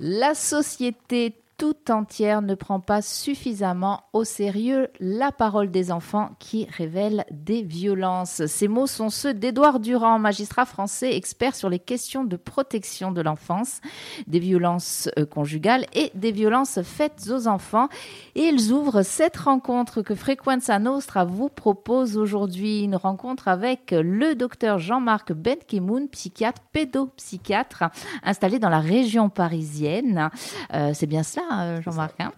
[0.00, 6.66] La société tout entière ne prend pas suffisamment au sérieux la parole des enfants qui
[6.66, 8.46] révèlent des violences.
[8.46, 13.20] Ces mots sont ceux d'Édouard Durand, magistrat français expert sur les questions de protection de
[13.20, 13.80] l'enfance,
[14.28, 17.88] des violences euh, conjugales et des violences faites aux enfants.
[18.36, 24.36] Et ils ouvrent cette rencontre que Frequenza Nostra vous propose aujourd'hui, une rencontre avec le
[24.36, 27.84] docteur Jean-Marc Benkimoun, psychiatre, pédopsychiatre,
[28.22, 30.30] installé dans la région parisienne.
[30.72, 32.20] Euh, c'est bien cela euh, Jean-Marc.
[32.20, 32.32] Hein.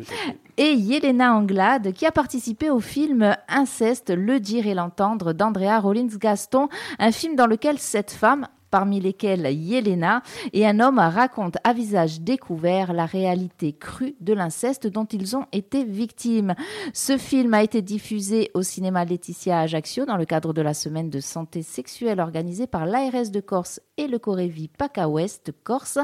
[0.56, 6.68] et Yelena Anglade, qui a participé au film Inceste, le dire et l'entendre d'Andrea Rollins-Gaston,
[6.98, 12.20] un film dans lequel cette femme parmi lesquels Yelena, et un homme raconte à visage
[12.20, 16.54] découvert la réalité crue de l'inceste dont ils ont été victimes.
[16.92, 21.10] Ce film a été diffusé au cinéma Laetitia Ajaccio dans le cadre de la semaine
[21.10, 25.98] de santé sexuelle organisée par l'ARS de Corse et le Corévi PACA Ouest Corse.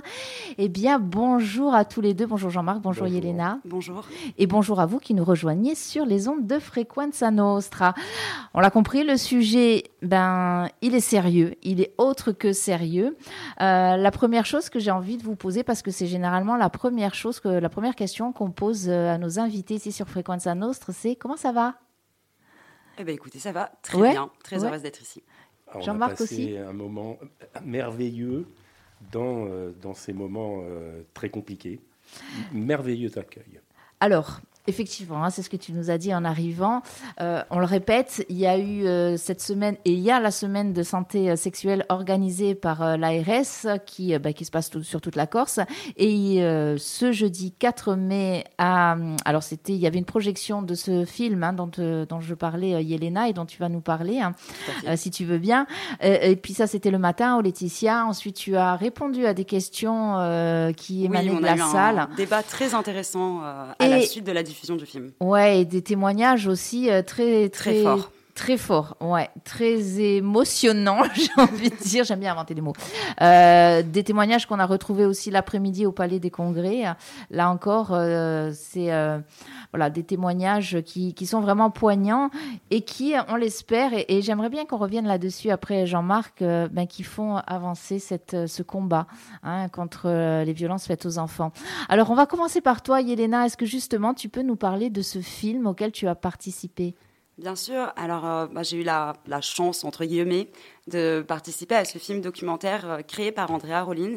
[0.59, 2.27] Eh bien, bonjour à tous les deux.
[2.27, 3.61] Bonjour Jean-Marc, bonjour, Yelena.
[3.65, 4.05] Bonjour.
[4.39, 7.95] Et bonjour à vous qui nous rejoignez sur les ondes de Frequenza Nostra.
[8.55, 13.17] On l'a compris, le sujet, ben, il est sérieux, il est autre que sérieux.
[13.61, 16.69] Euh, la première chose que j'ai envie de vous poser, parce que c'est généralement la
[16.71, 20.55] première chose, que, la première question qu'on pose euh, à nos invités ici sur Frequenza
[20.55, 21.75] Nostra, c'est comment ça va?
[22.99, 25.23] Eh bien, écoutez, ça va très bien, très heureuse d'être ici.
[25.81, 26.57] Jean-Marc aussi.
[26.57, 27.19] un moment
[27.65, 28.47] merveilleux
[29.13, 30.63] dans, euh, dans ces moments
[31.15, 31.81] très compliqués.
[32.53, 33.61] Merveilleux accueil.
[34.01, 36.83] Alors, Effectivement, hein, c'est ce que tu nous as dit en arrivant.
[37.21, 40.19] Euh, on le répète, il y a eu euh, cette semaine et il y a
[40.19, 45.01] la semaine de santé euh, sexuelle organisée par l'ARS qui, bah, qui se passe sur
[45.01, 45.61] toute la Corse.
[45.97, 46.39] Et
[46.79, 51.43] ce jeudi 4 mai, à, alors c'était, il y avait une projection de ce film
[51.45, 51.71] hein, dont,
[52.09, 54.35] dont je parlais, Yelena, et dont tu vas nous parler, hein,
[54.97, 55.67] si tu veux bien.
[56.01, 58.07] et puis ça, c'était le matin au Laetitia.
[58.07, 60.15] Ensuite, tu as répondu à des questions
[60.77, 61.99] qui émanaient de la salle.
[61.99, 65.13] Un débat très intéressant à la suite de la diffusion du film.
[65.21, 68.11] Ouais, et des témoignages aussi euh, très, très, très forts.
[68.37, 72.05] Très fort, ouais, très émotionnant, j'ai envie de dire.
[72.05, 72.75] J'aime bien inventer des mots.
[73.23, 76.85] Euh, des témoignages qu'on a retrouvés aussi l'après-midi au Palais des Congrès.
[77.31, 78.91] Là encore, euh, c'est
[79.73, 82.29] voilà des témoignages qui, qui, sont vraiment poignants
[82.71, 87.37] et qui, on l'espère, et, j'aimerais bien qu'on revienne là-dessus après Jean-Marc, ben, qui font
[87.37, 89.07] avancer cette, ce combat
[89.45, 90.09] hein, contre
[90.45, 91.53] les violences faites aux enfants.
[91.89, 93.47] Alors, on va commencer par toi, Yelena.
[93.47, 96.95] Est-ce que justement tu peux nous parler de ce film auquel tu as participé?
[97.39, 97.93] Bien sûr.
[97.97, 100.49] Alors, euh, bah, j'ai eu la, chance, entre guillemets,
[100.87, 104.17] de participer à ce film documentaire euh, créé par Andrea Rollin,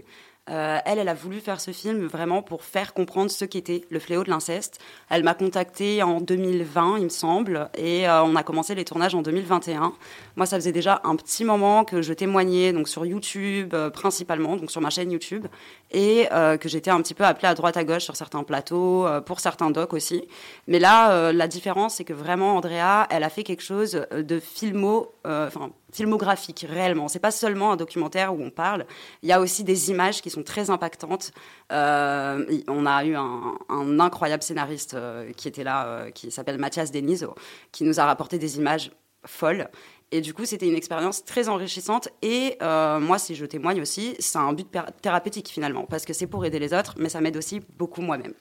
[0.49, 3.99] euh, elle, elle a voulu faire ce film vraiment pour faire comprendre ce qu'était le
[3.99, 4.79] fléau de l'inceste.
[5.09, 9.21] Elle m'a contactée en 2020, il me semble, et on a commencé les tournages en
[9.21, 9.93] 2021.
[10.37, 14.71] Moi, ça faisait déjà un petit moment que je témoignais donc sur YouTube principalement, donc
[14.71, 15.45] sur ma chaîne YouTube,
[15.91, 16.27] et
[16.59, 19.71] que j'étais un petit peu appelée à droite à gauche sur certains plateaux, pour certains
[19.71, 20.27] docs aussi.
[20.67, 25.13] Mais là, la différence, c'est que vraiment, Andrea, elle a fait quelque chose de filmo,
[25.25, 27.07] enfin filmographique réellement.
[27.07, 28.85] C'est pas seulement un documentaire où on parle.
[29.23, 31.31] Il y a aussi des images qui sont très impactantes.
[31.71, 36.91] Euh, on a eu un, incroyable scénariste euh, qui était là, euh, qui s'appelle Mathias
[36.91, 37.35] Deniso,
[37.71, 38.91] qui nous a rapporté des images
[39.25, 39.69] folles.
[40.11, 42.09] Et du coup, c'était une expérience très enrichissante.
[42.21, 44.67] Et moi, si je témoigne aussi, c'est un but
[45.01, 48.33] thérapeutique finalement, parce que c'est pour aider les autres, mais ça m'aide aussi beaucoup moi-même.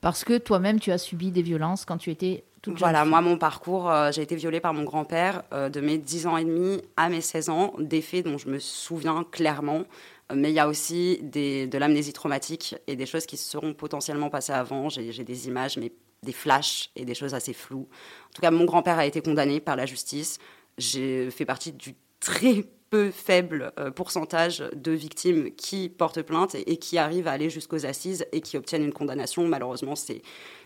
[0.00, 3.90] Parce que toi-même, tu as subi des violences quand tu étais voilà, moi, mon parcours,
[3.90, 7.08] euh, j'ai été violée par mon grand-père euh, de mes 10 ans et demi à
[7.08, 9.84] mes 16 ans, des faits dont je me souviens clairement.
[10.30, 13.48] Euh, mais il y a aussi des, de l'amnésie traumatique et des choses qui se
[13.48, 14.90] seront potentiellement passées avant.
[14.90, 15.92] J'ai des images, mais
[16.22, 17.88] des flashs et des choses assez floues.
[18.28, 20.38] En tout cas, mon grand-père a été condamné par la justice.
[20.78, 26.98] J'ai fait partie du très peu faible pourcentage de victimes qui portent plainte et, qui
[26.98, 29.46] arrivent à aller jusqu'aux assises et qui obtiennent une condamnation.
[29.46, 30.22] Malheureusement, c'est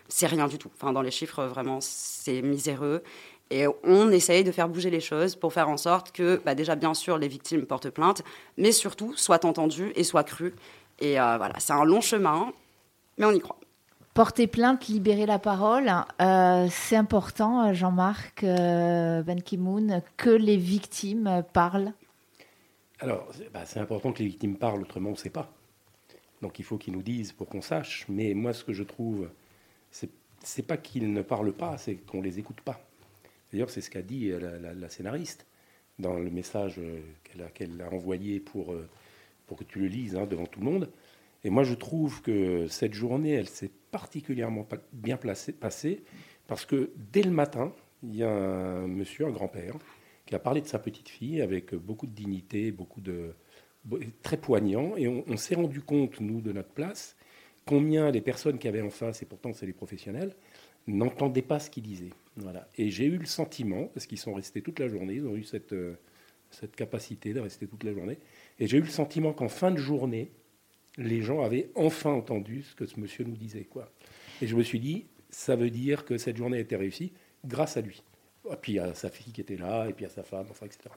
[0.07, 0.69] c'est rien du tout.
[0.75, 3.03] Enfin, dans les chiffres, vraiment, c'est miséreux.
[3.51, 6.75] Et on essaye de faire bouger les choses pour faire en sorte que, bah, déjà,
[6.75, 8.23] bien sûr, les victimes portent plainte,
[8.57, 10.55] mais surtout soient entendues et soient crues.
[10.99, 12.51] Et euh, voilà, c'est un long chemin,
[13.17, 13.59] mais on y croit.
[14.15, 15.91] Porter plainte, libérer la parole,
[16.21, 21.91] euh, c'est important, Jean-Marc euh, Ben Ki-moon, que les victimes parlent.
[22.99, 25.51] Alors, bah, c'est important que les victimes parlent, autrement on ne sait pas.
[26.41, 28.05] Donc il faut qu'ils nous disent pour qu'on sache.
[28.07, 29.29] Mais moi, ce que je trouve
[30.45, 32.79] c'est pas qu'ils ne parlent pas, c'est qu'on les écoute pas.
[33.51, 35.45] D'ailleurs, c'est ce qu'a dit la, scénariste
[35.99, 36.79] dans le message
[37.53, 38.87] qu'elle a, envoyé pour, euh,
[39.47, 40.89] pour que tu le lises hein, devant tout le monde.
[41.43, 46.03] Et moi, je trouve que cette journée, elle s'est particulièrement bien placée, passée
[46.47, 49.75] parce que dès le matin, il y a un monsieur, un grand-père,
[50.25, 53.33] qui a parlé de sa petite fille avec beaucoup de dignité, beaucoup de
[54.21, 57.15] très poignant, et on s'est rendu compte, nous, de notre place,
[57.65, 60.35] combien les personnes qui avaient en face, et pourtant c'est les professionnels,
[60.87, 62.13] n'entendaient pas ce qu'ils disaient.
[62.35, 62.67] Voilà.
[62.77, 65.43] Et j'ai eu le sentiment, parce qu'ils sont restés toute la journée, ils ont eu
[65.43, 65.95] cette, euh,
[66.49, 68.17] cette capacité de rester toute la journée,
[68.59, 70.31] et j'ai eu le sentiment qu'en fin de journée,
[70.97, 73.65] les gens avaient enfin entendu ce que ce monsieur nous disait.
[73.65, 73.91] Quoi.
[74.41, 77.11] Et je me suis dit, ça veut dire que cette journée a été réussie
[77.45, 78.03] grâce à lui.
[78.51, 80.89] Et puis à sa fille qui était là, et puis à sa femme, enfin, etc.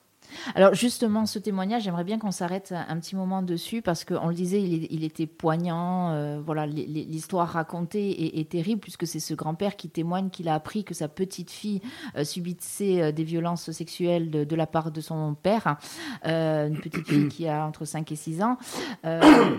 [0.55, 4.35] Alors justement, ce témoignage, j'aimerais bien qu'on s'arrête un petit moment dessus parce qu'on le
[4.35, 6.13] disait, il, était poignant.
[6.13, 10.85] Euh, voilà, l'histoire racontée est, terrible puisque c'est ce grand-père qui témoigne qu'il a appris
[10.85, 11.81] que sa petite fille
[12.17, 15.77] euh, subissait euh, des violences sexuelles de, la part de son père,
[16.25, 18.59] une petite fille qui a entre 5 et 6 ans.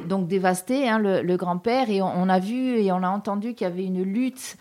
[0.08, 1.90] donc dévasté, hein, le, grand-père.
[1.90, 4.58] Et on, a vu et on a entendu qu'il y avait une lutte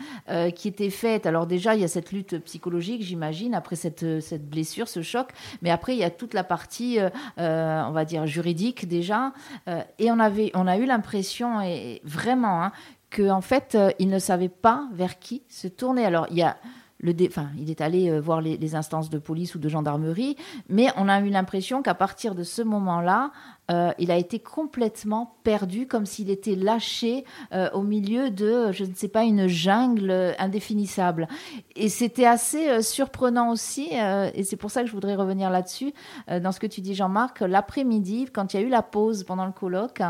[0.54, 1.26] qui était faite.
[1.26, 5.28] Alors déjà, il y a cette lutte psychologique, j'imagine, après cette, cette blessure, ce choc.
[5.62, 9.32] Mais après, il y a toute la partie, euh, euh, on va dire, juridique déjà.
[9.68, 12.72] Euh, et on, avait, on a eu l'impression, et vraiment, hein,
[13.14, 16.04] qu'en fait, il ne savait pas vers qui se tourner.
[16.04, 16.56] Alors, il y a
[17.02, 20.36] il est allé voir les, instances de police ou de gendarmerie,
[20.68, 23.30] mais on a eu l'impression qu'à partir de ce moment-là,
[23.70, 28.84] euh, il a été complètement perdu, comme s'il était lâché euh, au milieu de, je
[28.84, 31.28] ne sais pas, une jungle indéfinissable.
[31.76, 33.90] Et c'était assez euh, surprenant aussi,
[34.34, 35.92] et c'est pour ça que je voudrais revenir là-dessus,
[36.28, 39.46] dans ce que tu dis, Jean-Marc, l'après-midi, quand il y a eu la pause pendant
[39.46, 40.02] le colloque.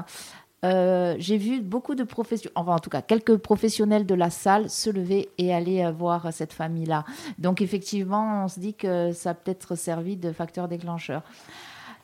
[0.63, 4.91] J'ai vu beaucoup de professionnels, enfin en tout cas quelques professionnels de la salle se
[4.91, 7.05] lever et aller voir cette famille-là.
[7.39, 11.23] Donc effectivement, on se dit que ça a peut-être servi de facteur déclencheur.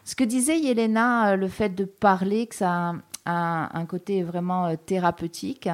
[0.04, 4.66] Ce que disait Yelena, euh, le fait de parler, que ça a un, côté vraiment
[4.66, 5.68] euh, thérapeutique,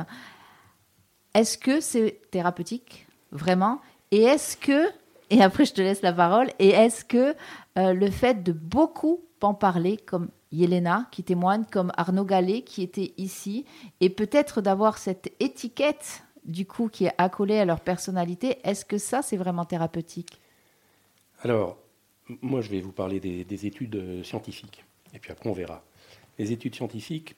[1.35, 3.81] est-ce que c'est thérapeutique, vraiment?
[4.13, 4.89] Et est-ce que,
[5.31, 7.35] et après je te laisse la parole, et est-ce que
[7.77, 12.83] euh, le fait de beaucoup en parler, comme Yelena qui témoigne, comme Arnaud Gallet qui
[12.83, 13.65] était ici,
[14.01, 18.99] et peut-être d'avoir cette étiquette du coup qui est accolée à leur personnalité, est-ce que
[18.99, 20.41] ça c'est vraiment thérapeutique?
[21.43, 21.79] Alors,
[22.43, 24.85] moi, je vais vous parler des, études euh, scientifiques.
[25.15, 25.83] Et puis après, on verra.
[26.39, 27.35] Les études scientifiques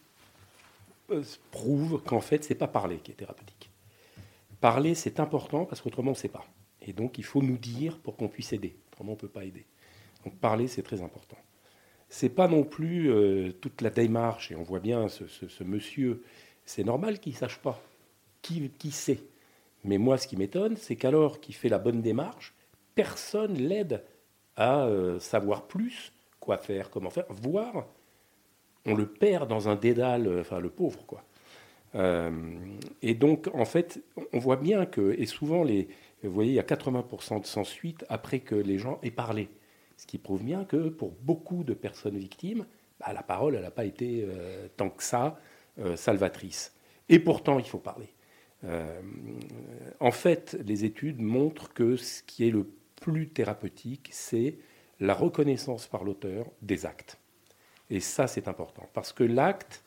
[1.10, 3.70] euh, prouvent qu'en fait, c'est pas parler qui est thérapeutique.
[4.60, 6.44] Parler, c'est important parce qu'autrement, on ne sait pas.
[6.82, 8.76] Et donc, il faut nous dire pour qu'on puisse aider.
[8.92, 9.66] Autrement, on ne peut pas aider.
[10.24, 11.36] Donc, parler, c'est très important.
[12.12, 15.24] C'est pas non plus euh, toute la démarche, et on voit bien ce,
[15.64, 16.22] monsieur,
[16.66, 17.80] c'est normal qu'il ne sache pas
[18.42, 19.20] qui, qui sait.
[19.82, 22.52] Mais moi, ce qui m'étonne, c'est qu'alors qu'il fait la bonne démarche,
[22.94, 24.04] personne l'aide
[24.56, 27.86] à euh, savoir plus quoi faire, comment faire, voire
[28.84, 31.24] on le perd dans un dédale, euh, enfin le pauvre quoi.
[33.02, 35.88] Et donc en fait, on voit bien que, et souvent les,
[36.22, 39.48] vous voyez, il y a 80% de sans suite après que les gens aient parlé,
[40.02, 42.66] ce qui prouve bien que pour beaucoup de personnes victimes,
[42.98, 44.26] bah, la parole, n'a pas été
[44.76, 45.38] tant que ça
[45.94, 46.74] salvatrice.
[47.08, 48.08] Et pourtant, il faut parler.
[50.00, 52.66] en fait, les études montrent que ce qui est le
[53.00, 54.56] plus thérapeutique, c'est
[54.98, 57.18] la reconnaissance par l'auteur des actes.
[57.90, 59.84] Et ça, c'est important, parce que l'acte,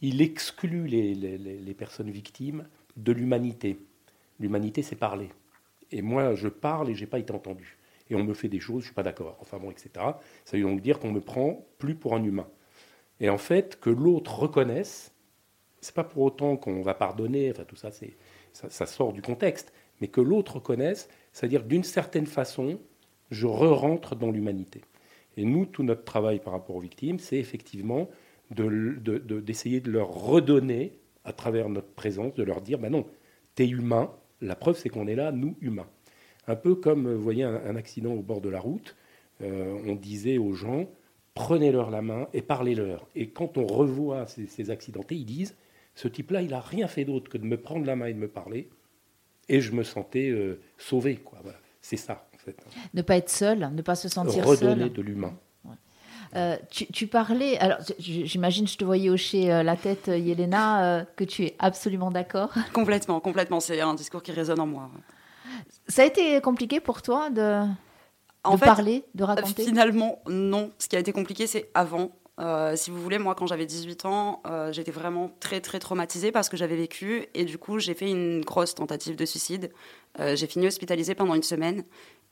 [0.00, 2.66] il exclut les, personnes victimes
[2.96, 3.78] de l'humanité.
[4.40, 5.30] L'humanité, c'est parler.
[5.92, 7.78] Et moi, je parle et j'ai pas été entendu.
[8.10, 9.36] Et on me fait des choses, je suis pas d'accord.
[9.40, 9.90] Enfin bon, etc.
[10.44, 12.48] Ça veut donc dire qu'on me prend plus pour un humain.
[13.20, 15.12] Et en fait, que l'autre reconnaisse,
[15.80, 17.50] c'est pas pour autant qu'on va pardonner.
[17.50, 18.16] Enfin, tout ça, c'est
[18.52, 19.72] ça, ça sort du contexte.
[20.00, 22.78] Mais que l'autre reconnaisse, c'est-à-dire d'une certaine façon,
[23.30, 24.82] je re-rentre dans l'humanité.
[25.36, 28.08] Et nous, tout notre travail par rapport aux victimes, c'est effectivement
[28.50, 33.06] d'essayer de, leur redonner, à travers notre présence, de leur dire, ben non,
[33.54, 35.88] t'es humain, la preuve c'est qu'on est là, nous, humains.
[36.46, 38.96] Un peu comme, vous voyez, un, accident au bord de la route,
[39.42, 40.88] euh, on disait aux gens,
[41.34, 43.06] prenez-leur la main et parlez-leur.
[43.14, 45.56] Et quand on revoit ces, ces accidentés, ils disent,
[45.94, 48.18] ce type-là, il n'a rien fait d'autre que de me prendre la main et de
[48.18, 48.68] me parler
[49.48, 51.16] et je me sentais euh, sauvé.
[51.16, 51.38] Quoi.
[51.80, 52.56] C'est ça, en fait.
[52.94, 54.70] Ne pas être seul, ne pas se sentir seul.
[54.70, 55.34] Redonner de l'humain.
[56.34, 61.44] Euh, tu, parlais, alors j'imagine, je te voyais hocher euh, la tête, Yelena, que tu
[61.44, 62.52] es absolument d'accord.
[62.72, 63.60] Complètement, complètement.
[63.60, 64.90] C'est un discours qui résonne en moi.
[65.88, 67.62] Ça a été compliqué pour toi de,
[68.44, 70.70] en parler, de raconter Finalement, non.
[70.78, 72.12] Ce qui a été compliqué, c'est avant.
[72.38, 76.32] Euh, si vous voulez, moi, quand j'avais 18 ans, euh, j'étais vraiment très, très traumatisée
[76.32, 77.26] parce que j'avais vécu.
[77.34, 79.72] Et du coup, j'ai fait une grosse tentative de suicide.
[80.20, 81.84] Euh, j'ai fini hospitalisée pendant une semaine.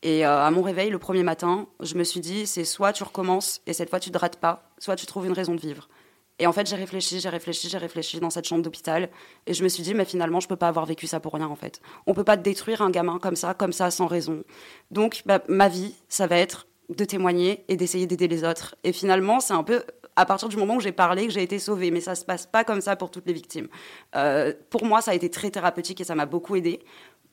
[0.03, 3.63] Et à mon réveil, le premier matin, je me suis dit, c'est soit tu recommences
[3.67, 5.89] et cette fois tu ne te rates pas, soit tu trouves une raison de vivre.
[6.39, 9.09] Et en fait, j'ai réfléchi, j'ai réfléchi, j'ai réfléchi dans cette chambre d'hôpital.
[9.47, 11.47] Et je me suis dit, mais finalement, je peux pas avoir vécu ça pour rien,
[11.47, 11.81] en fait.
[12.07, 14.43] On peut pas détruire un gamin comme ça, comme ça, sans raison.
[14.91, 18.75] Donc, bah, ma vie, ça va être de témoigner et d'essayer d'aider les autres.
[18.83, 19.85] Et finalement, c'est un peu
[20.17, 21.93] à partir du moment où j'ai parlé que j'ai été sauvée.
[21.93, 23.69] Mais ça se passe pas comme ça pour toutes les victimes.
[24.17, 26.81] Euh, pour moi, ça a été très thérapeutique et ça m'a beaucoup aidé.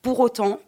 [0.00, 0.60] Pour autant,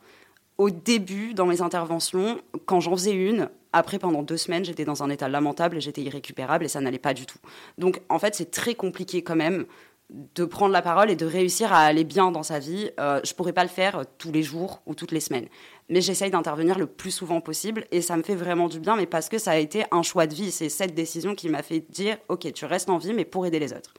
[0.58, 5.02] au début, dans mes interventions, quand j'en faisais une, après, pendant deux semaines, j'étais dans
[5.02, 7.38] un état lamentable et j'étais irrécupérable et ça n'allait pas du tout.
[7.76, 9.66] Donc, en fait, c'est très compliqué quand même
[10.10, 12.90] de prendre la parole et de réussir à aller bien dans sa vie.
[13.00, 15.48] Euh, je pourrais pas le faire tous les jours ou toutes les semaines,
[15.88, 19.06] mais j'essaye d'intervenir le plus souvent possible et ça me fait vraiment du bien, mais
[19.06, 20.52] parce que ça a été un choix de vie.
[20.52, 23.58] C'est cette décision qui m'a fait dire, ok, tu restes en vie, mais pour aider
[23.58, 23.94] les autres.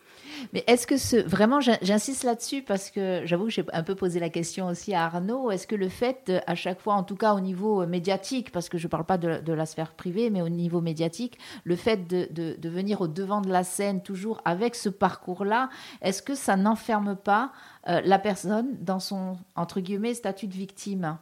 [0.54, 4.20] Mais est-ce que ce, vraiment, j'insiste là-dessus parce que j'avoue que j'ai un peu posé
[4.20, 5.52] la question aussi à Arnaud.
[5.52, 8.70] Est-ce que le fait, à chaque fois, en tout cas au niveau euh, médiatique, parce
[8.70, 12.08] que je ne parle pas de, la sphère privée, mais au niveau médiatique, le fait
[12.08, 15.70] de, de, venir au devant de la scène toujours avec ce parcours-là,
[16.02, 17.52] est-ce que ça n'enferme pas
[17.88, 21.18] euh, la personne dans son entre guillemets statut de victime?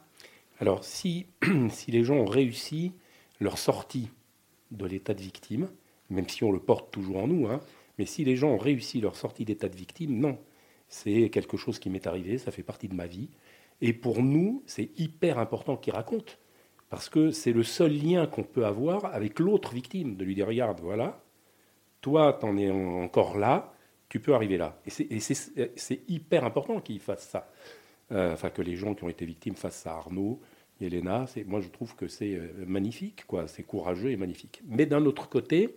[0.60, 1.26] Alors, si,
[1.70, 2.92] si les gens ont réussi
[3.40, 4.10] leur sortie
[4.70, 5.68] de l'état de victime,
[6.10, 7.60] même si on le porte toujours en nous, hein,
[7.98, 10.38] mais si les gens ont réussi leur sortie d'état de victime, non.
[10.88, 13.30] C'est quelque chose qui m'est arrivé, ça fait partie de ma vie.
[13.80, 16.34] Et pour nous, c'est hyper important qu'ils racontent.
[16.90, 20.46] Parce que c'est le seul lien qu'on peut avoir avec l'autre victime, de lui dire,
[20.46, 21.24] regarde, voilà,
[22.00, 23.74] toi, tu en es encore là,
[24.08, 24.80] tu peux arriver là.
[24.86, 27.50] Et c'est hyper important qu'ils fassent ça.
[28.12, 29.94] Euh, enfin, que les gens qui ont été victimes fassent ça.
[29.94, 30.40] Arnaud,
[30.80, 33.48] Elena, moi je trouve que c'est euh, magnifique, quoi.
[33.48, 34.62] C'est courageux et magnifique.
[34.66, 35.74] Mais d'un autre côté,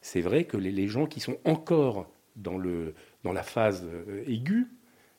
[0.00, 4.66] c'est vrai que les, gens qui sont encore dans, le, dans la phase euh, aiguë,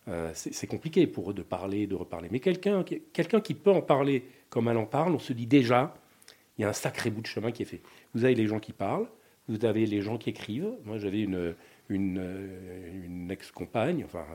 [0.08, 2.30] euh, c'est compliqué pour eux de parler, de reparler.
[2.32, 5.96] Mais quelqu'un quelqu'un qui peut en parler comme elle en parle, on se dit déjà,
[6.58, 7.82] il y a un sacré bout de chemin qui est fait.
[8.16, 9.08] Vous avez les gens qui parlent,
[9.48, 10.72] vous avez les gens qui écrivent.
[10.86, 11.56] Moi, j'avais une,
[11.90, 14.26] une, euh, ex-compagne enfin,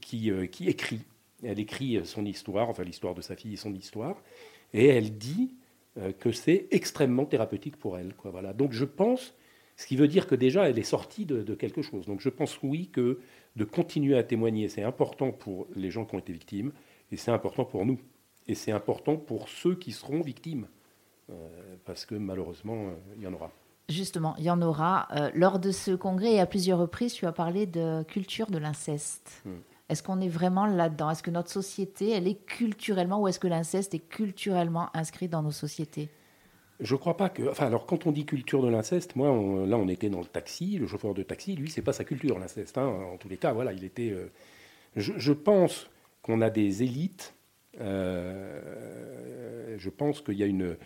[0.00, 1.00] qui, qui écrit.
[1.42, 4.16] Elle écrit son histoire, enfin l'histoire de sa fille et son histoire.
[4.72, 5.50] Et elle dit
[6.18, 8.14] que c'est extrêmement thérapeutique pour elle.
[8.14, 8.52] Quoi, voilà.
[8.52, 9.34] Donc je pense,
[9.76, 12.06] ce qui veut dire que déjà elle est sortie de, quelque chose.
[12.06, 13.20] Donc je pense oui que
[13.56, 16.72] de continuer à témoigner, c'est important pour les gens qui ont été victimes,
[17.10, 17.98] et c'est important pour nous.
[18.48, 20.68] Et c'est important pour ceux qui seront victimes,
[21.30, 21.48] euh,
[21.84, 23.50] parce que malheureusement, euh, il y en aura.
[23.88, 25.08] Justement, il y en aura.
[25.34, 29.42] lors de ce congrès, et à plusieurs reprises, tu as parlé de culture de l'inceste.
[29.44, 29.58] Hmm.
[29.88, 31.10] Est-ce qu'on est vraiment là-dedans?
[31.10, 35.42] Est-ce que notre société, elle est culturellement, ou est-ce que l'inceste est culturellement inscrit dans
[35.42, 36.08] nos sociétés?
[36.80, 37.48] Je crois pas que.
[37.48, 39.28] Enfin, alors, quand on dit culture de l'inceste, moi,
[39.66, 40.76] là, on était dans le taxi.
[40.76, 42.76] Le chauffeur de taxi, lui, c'est pas sa culture, l'inceste.
[42.76, 42.86] Hein.
[43.12, 44.10] En tous les cas, voilà, il était.
[44.10, 44.28] Euh,
[44.96, 45.88] je, pense
[46.20, 47.34] qu'on a des élites.
[47.80, 50.76] Euh, je pense qu'il y a une,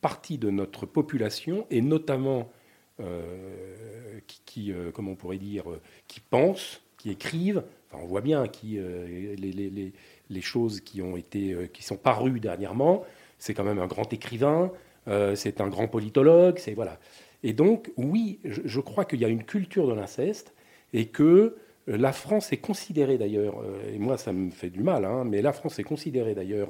[0.00, 2.50] partie de notre population, et notamment
[2.98, 5.64] euh, qui, qui comment on pourrait dire,
[6.08, 7.62] qui pense, qui écrivent,
[7.92, 13.04] on voit bien qui, euh, les, choses qui ont été, euh, qui sont parues dernièrement.
[13.38, 14.70] C'est quand même un grand écrivain,
[15.08, 16.98] euh, c'est un grand politologue, c'est voilà.
[17.42, 20.54] Et donc, oui, je, crois qu'il y a une culture de l'inceste
[20.92, 21.56] et que
[21.86, 25.54] la France est considérée d'ailleurs, et moi ça me fait du mal, hein, mais la
[25.54, 26.68] France est considérée d'ailleurs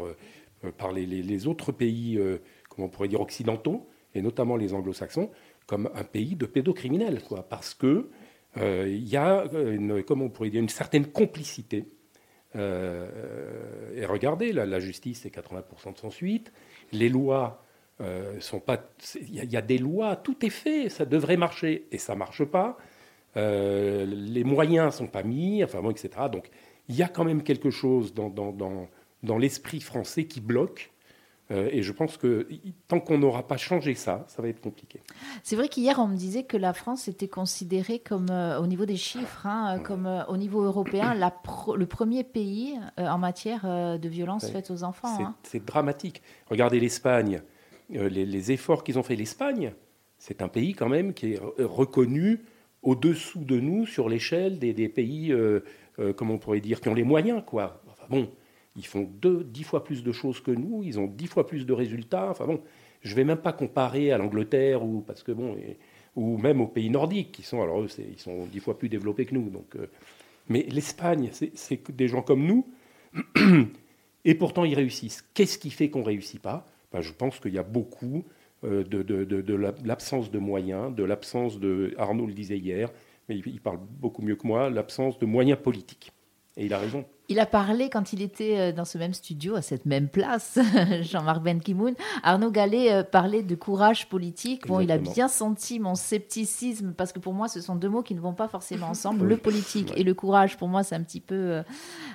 [0.78, 2.20] par les, autres pays,
[2.68, 5.30] comment on pourrait dire, occidentaux, et notamment les anglo-saxons,
[5.66, 8.08] comme un pays de pédocriminels, quoi, parce que euh,
[8.56, 11.84] il y a une, comment on pourrait dire, une certaine complicité.
[12.56, 13.08] Euh,
[13.94, 16.52] et regardez, la, justice, c'est 80% de son suite.
[16.92, 17.62] Les lois
[18.00, 18.82] euh, sont pas.
[19.20, 22.76] Il y, a des lois, tout est fait, ça devrait marcher et ça marche pas.
[23.36, 26.10] les moyens sont pas mis, enfin bon, etc.
[26.32, 26.50] Donc
[26.88, 30.90] il y a quand même quelque chose dans l'esprit français qui bloque.
[31.50, 32.46] Euh, et je pense que
[32.86, 35.00] tant qu'on n'aura pas changé ça, ça va être compliqué.
[35.42, 38.86] C'est vrai qu'hier, on me disait que la France était considérée comme, euh, au niveau
[38.86, 41.34] des chiffres, hein, comme euh, au niveau européen, la
[41.76, 45.16] le premier pays en matière de violence faite aux enfants.
[45.20, 45.34] Hein.
[45.42, 46.22] C'est dramatique.
[46.48, 47.40] Regardez l'Espagne,
[47.88, 49.16] les, efforts qu'ils ont fait.
[49.16, 49.72] L'Espagne,
[50.18, 52.44] c'est un pays quand même qui est reconnu
[52.82, 55.34] au-dessous de nous sur l'échelle des, des, pays,
[56.16, 57.42] comment on pourrait dire, qui ont les moyens.
[57.46, 57.80] Quoi.
[57.88, 58.30] Enfin, bon,
[58.76, 61.66] ils font deux, dix fois plus de choses que nous, ils ont dix fois plus
[61.66, 62.30] de résultats.
[62.30, 62.60] Enfin bon,
[63.02, 65.56] je ne vais même pas comparer à l'Angleterre ou parce que bon,
[66.16, 69.26] ou même aux pays nordiques qui sont alors eux, ils sont dix fois plus développés
[69.26, 69.50] que nous.
[69.50, 69.86] Donc, euh,
[70.48, 72.66] mais l'Espagne, c'est des gens comme nous,
[74.24, 75.24] et pourtant ils réussissent.
[75.34, 76.66] Qu'est-ce qui fait qu'on réussit pas?
[76.92, 78.24] Ben, Je pense qu'il y a beaucoup
[78.64, 82.90] euh, de, de, de, l'absence de moyens, de l'absence de Arnaud le disait hier,
[83.28, 86.12] mais il parle beaucoup mieux que moi, l'absence de moyens politiques.
[86.56, 87.04] Et il a raison.
[87.30, 90.58] Il a parlé quand il était euh, dans ce même studio, à cette même place,
[91.02, 91.94] Jean-Marc Ben Kimoun.
[92.24, 94.66] Arnaud Gallet euh, parlait de courage politique.
[94.66, 98.02] Bon, il a bien senti mon scepticisme parce que pour moi, ce sont deux mots
[98.02, 99.28] qui ne vont pas forcément ensemble.
[99.28, 101.62] Le politique et le courage, pour moi, c'est un petit peu,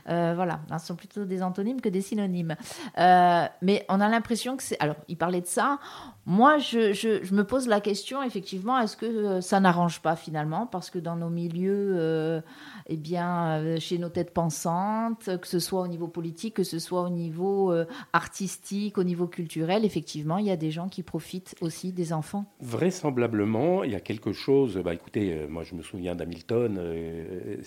[0.09, 2.57] euh, voilà, ce sont plutôt des antonymes que des synonymes.
[2.97, 4.77] mais on a l'impression que c'est.
[4.81, 5.79] Alors, il parlait de ça.
[6.25, 10.65] Moi, je, je, me pose la question, effectivement, est-ce que ça n'arrange pas finalement?
[10.65, 12.43] Parce que dans nos milieux,
[12.87, 17.03] eh bien, chez nos têtes pensantes que ce soit au niveau politique, que ce soit
[17.03, 21.55] au niveau euh, artistique, au niveau culturel, effectivement, il y a des gens qui profitent
[21.61, 22.45] aussi des enfants.
[22.61, 24.77] Vraisemblablement, il y a quelque chose.
[24.77, 27.57] Bah, écoutez, euh, moi je me souviens d'Hamilton, euh,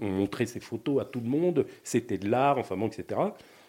[0.00, 3.20] on, montrait ses photos à tout le monde, c'était de l'art, enfin bon, etc.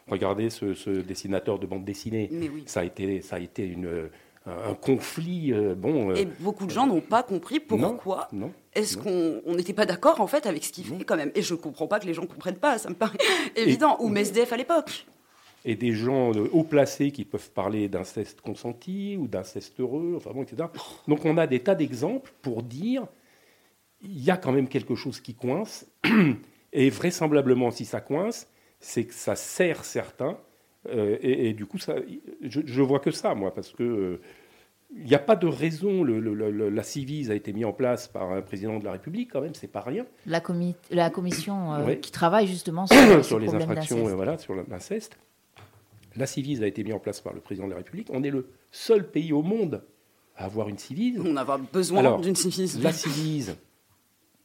[0.08, 2.30] Regardez ce, dessinateur de bande dessinée.
[2.66, 4.10] Ça a été, ça a été une
[4.46, 5.54] un conflit.
[5.54, 8.30] Euh, bon, euh, et beaucoup de gens n'ont pas compris pourquoi
[8.74, 11.32] est-ce qu'on n'était pas d'accord en fait avec ce qu'il fait quand même.
[11.36, 13.18] Et je ne comprends pas que les gens ne comprennent pas, ça me paraît
[13.56, 13.98] évident.
[14.00, 15.06] Ou Mesdef à l'époque.
[15.66, 20.32] Et des gens euh, haut placés qui peuvent parler d'inceste consenti ou d'inceste heureux, enfin
[20.34, 20.68] bon, etc.
[21.08, 23.06] Donc on a des tas d'exemples pour dire
[24.02, 25.86] il y a quand même quelque chose qui coince.
[26.74, 28.48] Et vraisemblablement, si ça coince,
[28.80, 30.38] c'est que ça sert certains
[30.90, 31.96] euh, et, du coup, ça,
[32.42, 34.20] je, je, vois que ça, moi, parce que
[34.96, 36.04] il n'y a pas de raison.
[36.04, 36.20] Le,
[36.70, 39.56] la Civise a été mise en place par un président de la République, quand même,
[39.56, 40.06] c'est pas rien.
[40.26, 40.42] La,
[40.92, 45.18] la commission euh, qui travaille justement sur, sur les infractions, euh, voilà, sur l'inceste.
[46.16, 48.10] La Civise a été mise en place par le président de la République.
[48.12, 49.84] On est le seul pays au monde
[50.36, 51.20] à avoir une Civise.
[51.24, 52.82] On a besoin d'une Civise.
[52.82, 53.56] La Civise,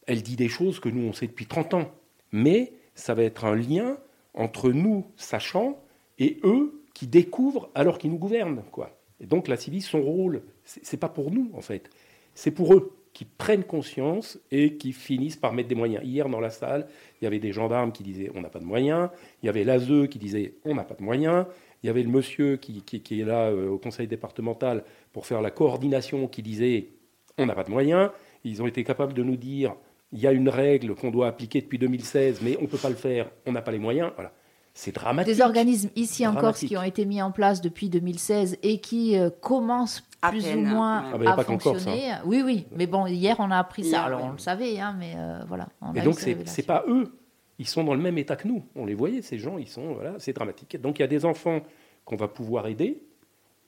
[0.07, 1.92] elle dit des choses que nous, on sait depuis 30 ans.
[2.33, 3.99] Mais ça va être un lien
[4.35, 5.78] entre nous, sachant,
[6.18, 8.62] et eux qui découvrent alors qu'ils nous gouvernent.
[8.72, 8.98] Quoi.
[9.20, 11.90] Et donc la Civis, son rôle, c'est pas pour nous en fait,
[12.34, 16.04] c'est pour eux qui prennent conscience et qui finissent par mettre des moyens.
[16.04, 16.87] Hier dans la salle,
[17.20, 19.08] il y avait des gendarmes qui disaient on n'a pas de moyens,
[19.42, 21.46] il y avait l'ASE qui disait on n'a pas de moyens,
[21.82, 25.40] il y avait le monsieur qui, qui, est là euh, au conseil départemental pour faire
[25.40, 26.90] la coordination qui disait
[27.38, 28.10] on n'a pas de moyens.
[28.44, 29.75] Ils ont été capables de nous dire
[30.12, 32.88] il y a une règle qu'on doit appliquer depuis 2016, mais on ne peut pas
[32.88, 34.12] le faire, on n'a pas les moyens.
[34.14, 34.32] Voilà.
[34.78, 35.35] C'est dramatique.
[35.35, 39.18] Des organismes ici en Corse qui ont été mis en place depuis 2016 et qui
[39.18, 42.12] euh, commencent plus ou moins ah bah, à fonctionner.
[42.25, 42.64] oui, oui.
[42.76, 44.04] Mais bon, hier on a appris ça.
[44.04, 45.66] Alors on le savait, hein, mais euh, voilà.
[45.97, 47.12] et donc c'est pas eux.
[47.58, 48.64] Ils sont dans le même état que nous.
[48.76, 49.58] On les voyait, ces gens.
[49.58, 50.81] Ils sont voilà, c'est dramatique.
[50.81, 51.61] Donc il y a des enfants
[52.05, 53.03] qu'on va pouvoir aider,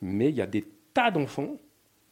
[0.01, 1.57] mais il y a des tas d'enfants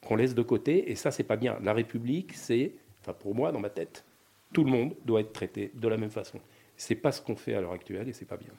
[0.04, 1.56] qu'on laisse de côté et ça c'est pas bien.
[1.62, 4.04] La République, c'est, enfin pour moi dans ma tête,
[4.52, 6.40] tout le monde doit être traité de la même façon.
[6.76, 8.50] C'est pas ce qu'on fait à l'heure actuelle et c'est pas bien.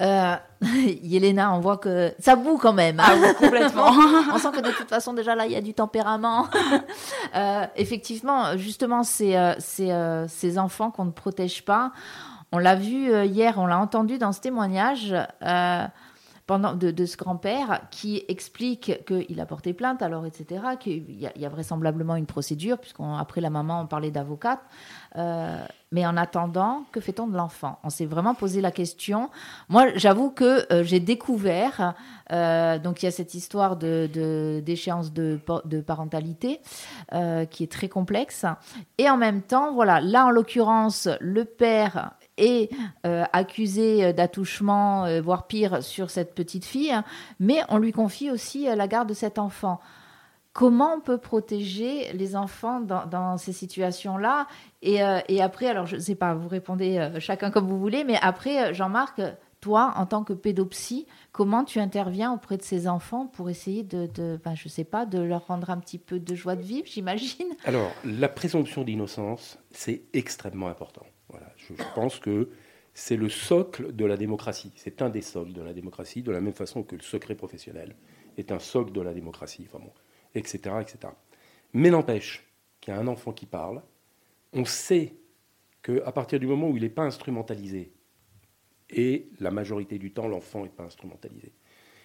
[0.00, 0.36] Euh,
[1.02, 3.00] Yelena, on voit que ça boue quand même.
[3.00, 3.04] Hein.
[3.22, 3.90] Ah, complètement.
[4.34, 6.48] on sent que de toute façon, déjà là, il y a du tempérament.
[7.34, 11.90] Euh, effectivement, justement, c'est euh, ces enfants qu'on ne protège pas.
[12.52, 15.16] On l'a vu hier, on l'a entendu dans ce témoignage
[16.46, 21.46] pendant, de, ce grand-père qui explique qu'il a porté plainte, alors, etc., qu'il y, y,
[21.46, 24.60] a vraisemblablement une procédure, puisqu'après la maman, on parlait d'avocate.
[25.16, 27.78] Euh, mais en attendant, que fait-on de l'enfant?
[27.84, 29.30] On s'est vraiment posé la question.
[29.68, 31.94] Moi, j'avoue que euh, j'ai découvert,
[32.32, 36.60] euh, donc il y a cette histoire de, d'échéance de, de, parentalité
[37.50, 38.44] qui est très complexe.
[38.98, 42.70] Et en même temps, voilà, là en l'occurrence, le père est
[43.04, 46.94] accusé d'attouchement, voire pire, sur cette petite fille,
[47.38, 49.80] mais on lui confie aussi la garde de cet enfant.
[50.54, 54.46] Comment on peut protéger les enfants dans, ces situations-là
[54.86, 58.04] euh, et, après, alors je ne sais pas, vous répondez euh, chacun comme vous voulez,
[58.04, 59.20] mais après, euh, Jean-Marc,
[59.60, 64.38] toi, en tant que pédopsie, comment tu interviens auprès de ces enfants pour essayer de,
[64.44, 67.48] ben, je sais pas, de leur rendre un petit peu de joie de vivre, j'imagine?
[67.64, 71.04] Alors, la présomption d'innocence, c'est extrêmement important.
[71.30, 72.50] Voilà, je, pense que
[72.92, 74.70] c'est le socle de la démocratie.
[74.76, 77.96] C'est un des socles de la démocratie, de la même façon que le secret professionnel
[78.38, 79.66] est un socle de la démocratie.
[79.68, 79.90] Enfin bon,
[80.34, 80.76] etc.
[81.72, 82.46] Mais n'empêche
[82.80, 83.82] qu'il y a un enfant qui parle,
[84.52, 85.14] on sait
[85.82, 87.92] qu'à partir du moment où il n'est pas instrumentalisé,
[88.90, 91.52] et la majorité du temps, l'enfant n'est pas instrumentalisé.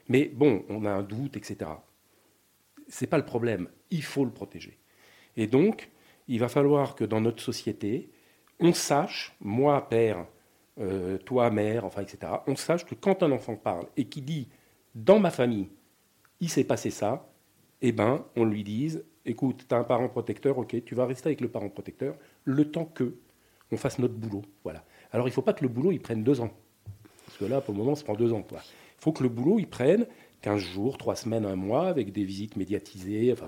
[0.08, 1.72] Mais bon, on a un doute, etc.
[2.88, 3.70] Ce n'est pas le problème.
[3.92, 4.80] Il faut le protéger.
[5.38, 5.92] Et donc,
[6.28, 8.10] il va falloir que dans notre société,
[8.60, 10.26] on sache, moi, père,
[10.80, 14.50] euh, toi, mère, enfin, etc., on sache que quand un enfant parle et qui dit,
[14.96, 15.70] dans ma famille,
[16.40, 17.29] il s'est passé ça,
[17.82, 21.30] eh ben, on lui dise, écoute, tu as un parent protecteur, ok, tu vas rester
[21.30, 23.16] avec le parent protecteur le temps que
[23.72, 24.42] on fasse notre boulot.
[24.64, 24.84] Voilà.
[25.12, 26.52] Alors, il ne faut pas que le boulot, il prenne deux ans.
[27.26, 28.44] Parce que là, pour le moment, ça prend deux ans.
[28.52, 28.58] Il
[28.98, 30.08] faut que le boulot, il prenne
[30.42, 33.48] 15 jours, 3 semaines, un mois, avec des visites médiatisées, enfin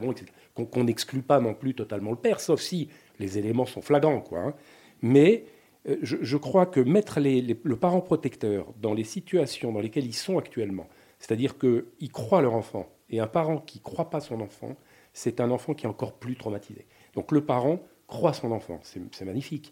[0.55, 2.89] qu'on n'exclut pas non plus totalement le père, sauf si
[3.19, 4.21] les éléments sont flagrants.
[4.21, 4.53] Quoi, hein.
[5.01, 5.45] Mais
[5.87, 10.37] euh, je, crois que mettre le parent protecteur dans les situations dans lesquelles ils sont
[10.37, 10.87] actuellement,
[11.19, 14.75] c'est-à-dire qu'ils croient leur enfant, et un parent qui ne croit pas son enfant,
[15.13, 16.87] c'est un enfant qui est encore plus traumatisé.
[17.13, 19.71] Donc le parent croit son enfant, c'est magnifique.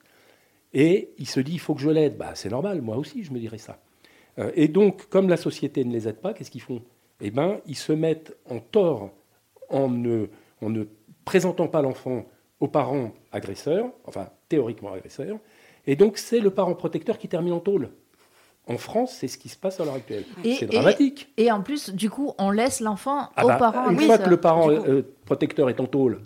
[0.73, 2.17] Et il se dit, il faut que je l'aide.
[2.17, 3.80] Bah, c'est normal, moi aussi, je me dirais ça.
[4.38, 6.84] Euh, et donc, comme la société ne les aide pas, qu'est-ce qu'ils font?
[7.21, 9.10] Eh bien, ils se mettent en tort
[9.69, 10.28] en ne,
[10.62, 10.84] en ne
[11.25, 12.25] présentant pas l'enfant
[12.60, 15.39] aux parents agresseurs, enfin théoriquement agresseurs,
[15.88, 17.89] et donc c'est le parent protecteur qui termine en tôle.
[18.69, 20.23] En France, c'est ce qui se passe à l'heure actuelle.
[20.43, 21.34] C'est dramatique.
[21.38, 24.29] Et, en plus, du coup, on laisse l'enfant ah aux bah, parents Une fois que
[24.29, 26.21] le parent euh, protecteur est en tôle,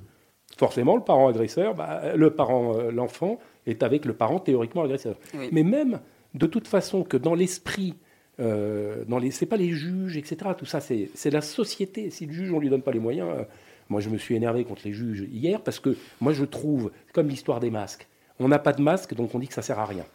[0.58, 5.16] forcément, le parent agresseur, bah, le parent, euh, l'enfant est avec le parent théoriquement agresseur.
[5.52, 6.02] Mais même,
[6.34, 7.96] de toute façon, que dans l'esprit,
[8.40, 10.38] euh, dans les, c'est pas les juges, etc.
[10.58, 12.10] Tout ça, c'est, c'est la société.
[12.10, 13.30] Si le juge, on lui donne pas les moyens.
[13.32, 13.44] Euh,
[13.90, 17.28] moi, je me suis énervé contre les juges hier parce que moi, je trouve, comme
[17.28, 18.08] l'histoire des masques,
[18.40, 20.06] on n'a pas de masque, donc on dit que ça sert à rien.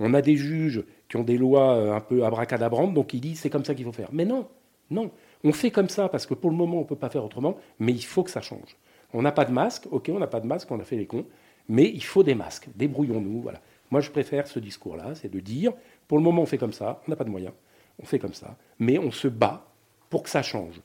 [0.00, 3.40] On a des juges qui ont des lois euh, un peu abracadabrantes, donc ils disent
[3.40, 4.08] c'est comme ça qu'il faut faire.
[4.12, 4.48] Mais non,
[4.90, 5.10] non.
[5.44, 7.56] On fait comme ça parce que pour le moment, on ne peut pas faire autrement,
[7.78, 8.76] mais il faut que ça change.
[9.12, 11.06] On n'a pas de masque, ok, on n'a pas de masque, on a fait les
[11.06, 11.26] cons,
[11.68, 12.68] mais il faut des masques.
[12.74, 13.60] Débrouillons-nous, voilà.
[13.90, 15.72] Moi, je préfère ce discours-là, c'est de dire,
[16.08, 17.54] pour le moment, on fait comme ça, on n'a pas de moyens,
[18.00, 19.64] on fait comme ça, mais on se bat
[20.10, 20.80] pour que ça change.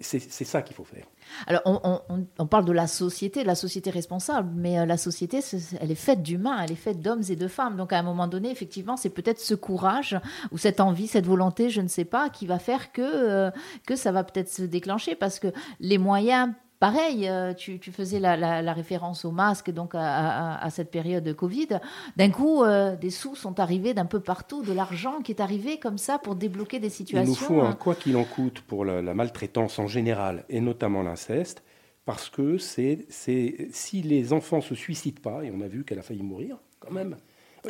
[0.00, 1.04] C'est ça qu'il faut faire.
[1.46, 5.40] Alors, on, parle de la société, de la société responsable, mais euh, la société,
[5.80, 7.76] elle est faite d'humains, elle est faite d'hommes et de femmes.
[7.76, 10.18] Donc, à un moment donné, effectivement, c'est peut-être ce courage
[10.50, 13.50] ou cette envie, cette volonté, je ne sais pas, qui va faire que, euh,
[13.86, 15.48] que ça va peut-être se déclencher parce que
[15.80, 21.32] les moyens Pareil, euh, tu, faisais la, référence au masque, donc à, cette période de
[21.32, 21.68] Covid.
[22.16, 25.78] D'un coup, euh, des sous sont arrivés d'un peu partout, de l'argent qui est arrivé
[25.78, 27.24] comme ça pour débloquer des situations.
[27.24, 31.02] Il nous faut un quoi qu'il en coûte pour la, maltraitance en général, et notamment
[31.02, 31.62] l'inceste,
[32.04, 36.02] parce que c'est si les enfants se suicident pas, et on a vu qu'elle a
[36.02, 37.16] failli mourir quand même.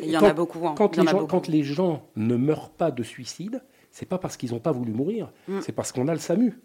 [0.01, 0.67] Il y en a beaucoup.
[0.67, 0.75] Hein.
[0.77, 4.51] Quand, les gens, quand les gens ne meurent pas de suicide, c'est pas parce qu'ils
[4.51, 5.61] n'ont pas voulu mourir, mm.
[5.61, 6.59] c'est parce qu'on a le SAMU.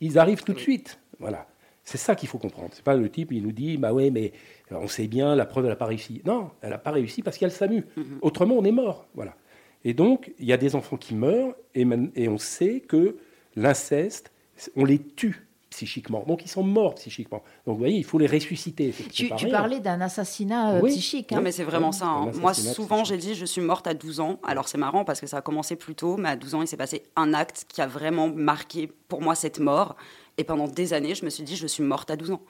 [0.00, 0.98] Ils arrivent tout de suite.
[1.22, 1.46] Voilà.
[1.84, 2.70] C'est ça qu'il faut comprendre.
[2.72, 4.32] C'est pas le type, il nous dit, bah ouais, mais
[4.70, 6.20] on sait bien, la preuve, elle n'a pas réussi.
[6.24, 7.84] Non, elle n'a pas réussi parce qu'il y a le SAMU.
[7.96, 8.18] Mm-hmm.
[8.20, 9.06] Autrement, on est mort.
[9.14, 9.34] Voilà.
[9.84, 13.16] Et donc, il y a des enfants qui meurent et, et on sait que
[13.56, 14.30] l'inceste,
[14.76, 16.22] on les tue psychiquement.
[16.26, 17.42] Donc, ils sont morts psychiquement.
[17.66, 18.94] Donc, vous voyez, il faut les ressusciter.
[19.10, 21.32] Tu, parlais d'un assassinat euh, psychique.
[21.32, 21.36] Hein.
[21.36, 22.06] Non, mais c'est vraiment ça.
[22.06, 22.30] Hein.
[22.40, 24.38] Moi, souvent, j'ai dit, je suis morte à 12 ans.
[24.44, 26.68] Alors, c'est marrant parce que ça a commencé plus tôt, mais à 12 ans, il
[26.68, 29.96] s'est passé un acte qui a vraiment marqué pour moi cette mort.
[30.38, 32.42] Et pendant des années, je me suis dit, je suis morte à 12 ans.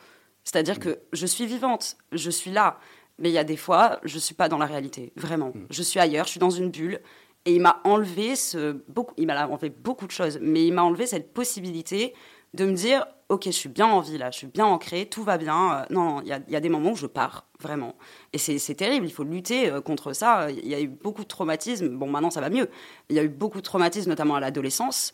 [0.45, 2.79] C'est-à-dire que je suis vivante, je suis là,
[3.19, 5.53] mais il y a des fois, je ne suis pas dans la réalité, vraiment.
[5.55, 5.67] Mm.
[5.71, 7.01] Je suis ailleurs, je suis dans une bulle.
[7.45, 10.85] Et il m'a enlevé ce beaucoup, il m'a enlevé beaucoup de choses, mais il m'a
[10.85, 12.15] enlevé cette possibilité
[12.55, 15.25] de me dire, ok, je suis bien en vie là, je suis bien ancrée, tout
[15.25, 15.75] va bien.
[15.75, 17.97] Euh, non, il y, a des moments où je pars vraiment,
[18.33, 19.07] et c'est terrible.
[19.07, 20.51] Il faut lutter euh, contre ça.
[20.51, 21.89] Il y a eu beaucoup de traumatismes.
[21.89, 22.69] Bon, maintenant ça va mieux.
[23.09, 25.13] Il y a eu beaucoup de traumatismes, notamment à l'adolescence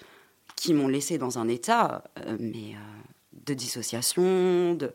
[0.56, 2.78] qui m'ont laissé dans un état euh, mais, euh,
[3.46, 4.92] de dissociation, de,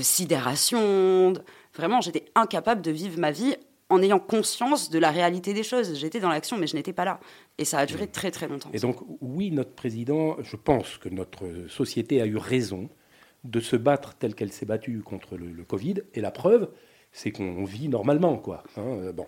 [0.00, 1.34] sidération.
[1.74, 3.54] Vraiment, j'étais incapable de vivre ma vie
[3.90, 5.94] en ayant conscience de la réalité des choses.
[5.94, 7.20] J'étais dans l'action, mais je n'étais pas là.
[7.58, 8.70] Et ça a duré très très longtemps.
[8.72, 12.88] Et donc, oui, notre président, je pense que notre société a eu raison
[13.44, 16.02] de se battre telle qu'elle s'est battue contre le, Covid.
[16.14, 16.70] Et la preuve,
[17.12, 18.62] c'est qu'on vit normalement, quoi.
[18.76, 19.26] Hein, euh, bon.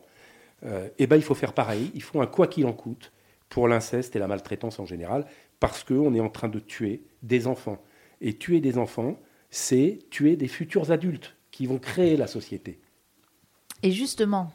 [0.99, 1.91] eh ben, il faut faire pareil.
[1.95, 3.13] Il faut un quoi qu'il en coûte
[3.49, 5.27] pour l'inceste et la maltraitance en général
[5.61, 7.83] parce qu'on est en train de tuer des enfants.
[8.21, 9.19] Et tuer des enfants,
[9.51, 12.81] c'est tuer des futurs adultes qui vont créer la société.
[13.83, 14.53] Et justement,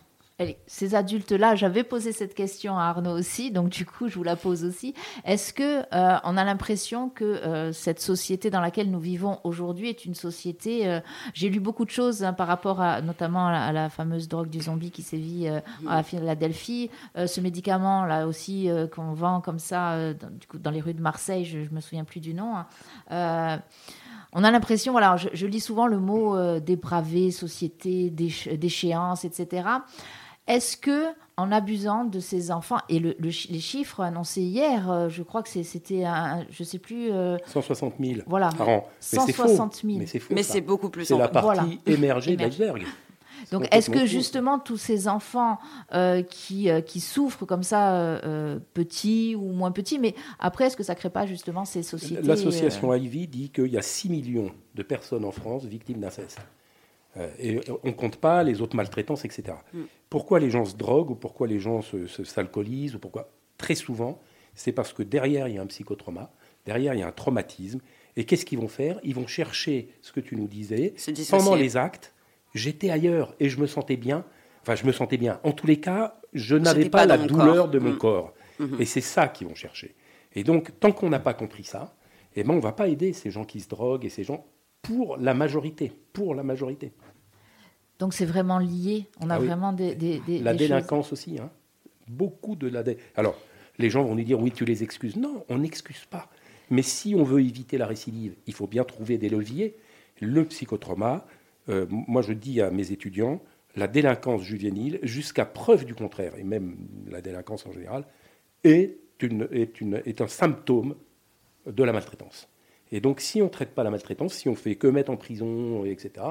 [0.67, 4.38] ces adultes-là, j'avais posé cette question à Arnaud aussi, donc du coup, je vous la
[4.38, 4.93] pose aussi.
[5.25, 9.89] Est-ce que euh, on a l'impression que euh, cette société dans laquelle nous vivons aujourd'hui
[9.89, 11.02] est une société euh,
[11.34, 14.62] J'ai lu beaucoup de choses hein, par rapport à, notamment à la, fameuse drogue du
[14.62, 15.47] zombie qui sévit
[15.88, 20.80] à Philadelphie, ce médicament là aussi qu'on vend comme ça, dans, du coup, dans les
[20.80, 22.56] rues de Marseille, je, ne me souviens plus du nom.
[23.10, 23.62] Hein.
[24.32, 29.63] on a l'impression, voilà, je, je, lis souvent le mot dépravé, société, déchéance, etc.
[30.49, 31.05] Est-ce que,
[31.38, 36.03] en abusant de ces enfants, et les chiffres annoncés hier, euh, je crois que c'était,
[36.49, 37.12] je ne sais plus...
[37.45, 38.89] 160 euh, 000 voilà, par an.
[38.99, 39.99] 160 000.
[40.31, 41.05] Mais c'est beaucoup plus.
[41.05, 42.83] C'est la partie émergée de l'iceberg.
[43.51, 45.59] Donc, est-ce que justement tous ces enfants
[45.93, 48.19] euh, qui, qui souffrent comme ça,
[48.73, 52.23] petits ou moins petits, mais après, est-ce que ça ne crée pas justement ces sociétés
[52.23, 56.39] L'association Ivy dit qu'il y a 6 millions de personnes en France victimes d'inceste.
[57.17, 59.57] Euh, et on ne compte pas les autres maltraitances, etc.
[59.73, 59.81] Mm.
[60.09, 61.81] Pourquoi les gens se droguent ou pourquoi les gens
[62.23, 63.31] s'alcoolisent ou pourquoi?
[63.57, 64.19] Très souvent,
[64.53, 66.31] c'est parce que derrière, il y a un psychotrauma,
[66.65, 67.79] derrière, il y a un traumatisme.
[68.15, 68.99] Et qu'est-ce qu'ils vont faire?
[69.03, 70.93] Ils vont chercher ce que tu nous disais.
[71.29, 72.13] Pendant les actes,
[72.53, 74.25] j'étais ailleurs et je me sentais bien.
[74.61, 75.39] Enfin, je me sentais bien.
[75.43, 77.97] En tous les cas, je n'avais pas, la douleur de mon mm.
[77.97, 78.33] corps.
[78.59, 78.81] Mm-hmm.
[78.81, 79.95] Et c'est ça qu'ils vont chercher.
[80.33, 81.95] Et donc, tant qu'on n'a pas compris ça,
[82.35, 84.45] eh ben, on ne va pas aider ces gens qui se droguent et ces gens
[84.81, 85.91] pour la majorité.
[86.13, 86.91] Pour la majorité.
[87.99, 89.07] Donc c'est vraiment lié.
[89.19, 89.95] On a ah vraiment des,
[90.41, 91.37] la délinquance aussi.
[91.39, 91.49] Hein.
[92.07, 92.83] Beaucoup de la.
[93.15, 93.35] Alors
[93.77, 95.15] les gens vont nous dire oui, tu les excuses.
[95.15, 96.29] Non, on n'excuse pas.
[96.69, 99.75] Mais si on veut éviter la récidive, il faut bien trouver des leviers.
[100.21, 101.25] Le psychotrauma,
[101.69, 103.41] euh, moi je dis à mes étudiants,
[103.75, 106.75] la délinquance juvénile, jusqu'à preuve du contraire, et même
[107.09, 108.05] la délinquance en général,
[108.63, 110.95] est, une, est, une, est un symptôme
[111.65, 112.47] de la maltraitance.
[112.91, 115.17] Et donc si on ne traite pas la maltraitance, si on fait que mettre en
[115.17, 116.25] prison, etc.,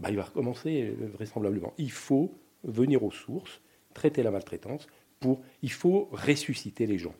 [0.00, 1.72] bah, il va recommencer euh, vraisemblablement.
[1.78, 2.32] Il faut
[2.64, 3.60] venir aux sources,
[3.94, 4.86] traiter la maltraitance,
[5.20, 7.14] pour, il faut ressusciter les gens.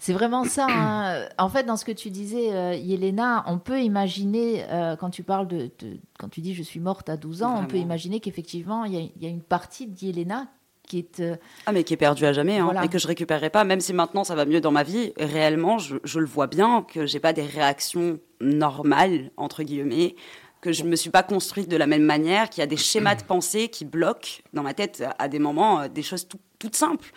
[0.00, 0.66] C'est vraiment ça.
[0.68, 1.28] Hein.
[1.38, 5.22] En fait, dans ce que tu disais, euh, Yelena, on peut imaginer, euh, quand tu
[5.22, 5.70] parles de,
[6.18, 9.26] Quand tu dis je suis morte à 12 ans, on peut imaginer qu'effectivement, il y,
[9.26, 10.48] a une partie d'Yelena
[10.92, 11.20] qui est.
[11.20, 13.80] Euh, ah, mais qui est perdue à jamais, hein, et que je récupérerai pas, même
[13.80, 15.12] si maintenant ça va mieux dans ma vie.
[15.18, 20.16] Réellement, je, je le vois bien, que j'ai pas des réactions normales, entre guillemets,
[20.60, 22.76] que je ne me suis pas construite de la même manière, qu'il y a des
[22.76, 26.28] schémas de pensée qui bloquent dans ma tête à des moments des choses
[26.58, 27.10] toutes simples.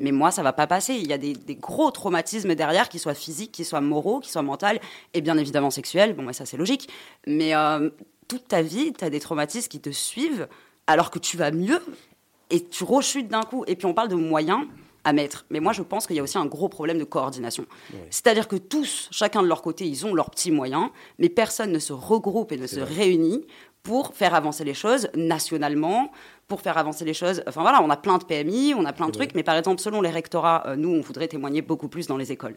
[0.00, 0.94] Mais moi, ça va pas passer.
[0.94, 4.42] Il y a des, gros traumatismes derrière, qu'ils soient physiques, qu'ils soient moraux, qu'ils soient
[4.42, 4.66] mentaux,
[5.14, 6.14] et bien évidemment sexuels.
[6.14, 6.88] Bon, ça, c'est logique.
[7.26, 7.90] Mais euh,
[8.26, 10.48] toute ta vie, tu as des traumatismes qui te suivent
[10.86, 11.80] alors que tu vas mieux
[12.50, 13.64] et tu rechutes d'un coup.
[13.66, 14.66] Et puis, on parle de moyens
[15.04, 15.46] à mettre.
[15.50, 17.64] Mais moi, je pense qu'il y a aussi un gros problème de coordination.
[18.10, 21.78] C'est-à-dire que tous, chacun de leur côté, ils ont leurs petits moyens, mais personne ne
[21.78, 23.46] se regroupe et ne se réunit
[23.82, 26.12] pour faire avancer les choses nationalement,
[26.48, 27.42] pour faire avancer les choses.
[27.46, 29.80] Enfin voilà, on a plein de PMI, on a plein de trucs, mais par exemple,
[29.80, 32.56] selon les rectorats, euh, nous, on voudrait témoigner beaucoup plus dans les écoles.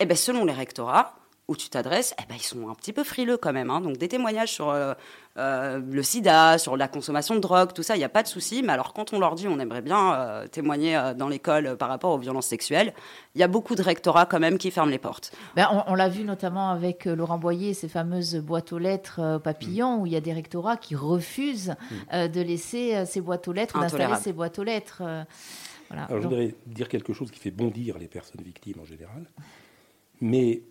[0.00, 1.14] Eh bien, selon les rectorats,
[1.48, 3.70] où tu t'adresses, eh ben, ils sont un petit peu frileux quand même.
[3.70, 3.80] Hein.
[3.80, 4.94] Donc des témoignages sur euh,
[5.38, 8.28] euh, le sida, sur la consommation de drogue, tout ça, il n'y a pas de
[8.28, 8.62] souci.
[8.62, 12.12] Mais alors quand on leur dit on aimerait bien euh, témoigner dans l'école par rapport
[12.12, 12.94] aux violences sexuelles,
[13.34, 15.32] il y a beaucoup de rectorats quand même qui ferment les portes.
[15.54, 20.06] Ben, on, l'a vu notamment avec Laurent Boyer, ces fameuses boîtes aux lettres papillons, où
[20.06, 21.74] il y a des rectorats qui refusent
[22.12, 22.28] mm.
[22.28, 25.02] de laisser ces boîtes aux lettres, d'installer ces boîtes aux lettres.
[25.88, 26.04] Voilà.
[26.04, 29.26] Alors, je voudrais dire quelque chose qui fait bondir les personnes victimes en général.
[30.20, 30.62] Mais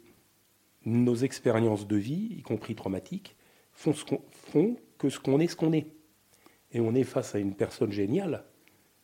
[0.86, 3.36] nos expériences de vie, y compris traumatiques,
[3.76, 3.94] font,
[4.32, 5.88] font que ce qu'on est, ce qu'on est.
[6.72, 8.44] Et on est face à une personne géniale.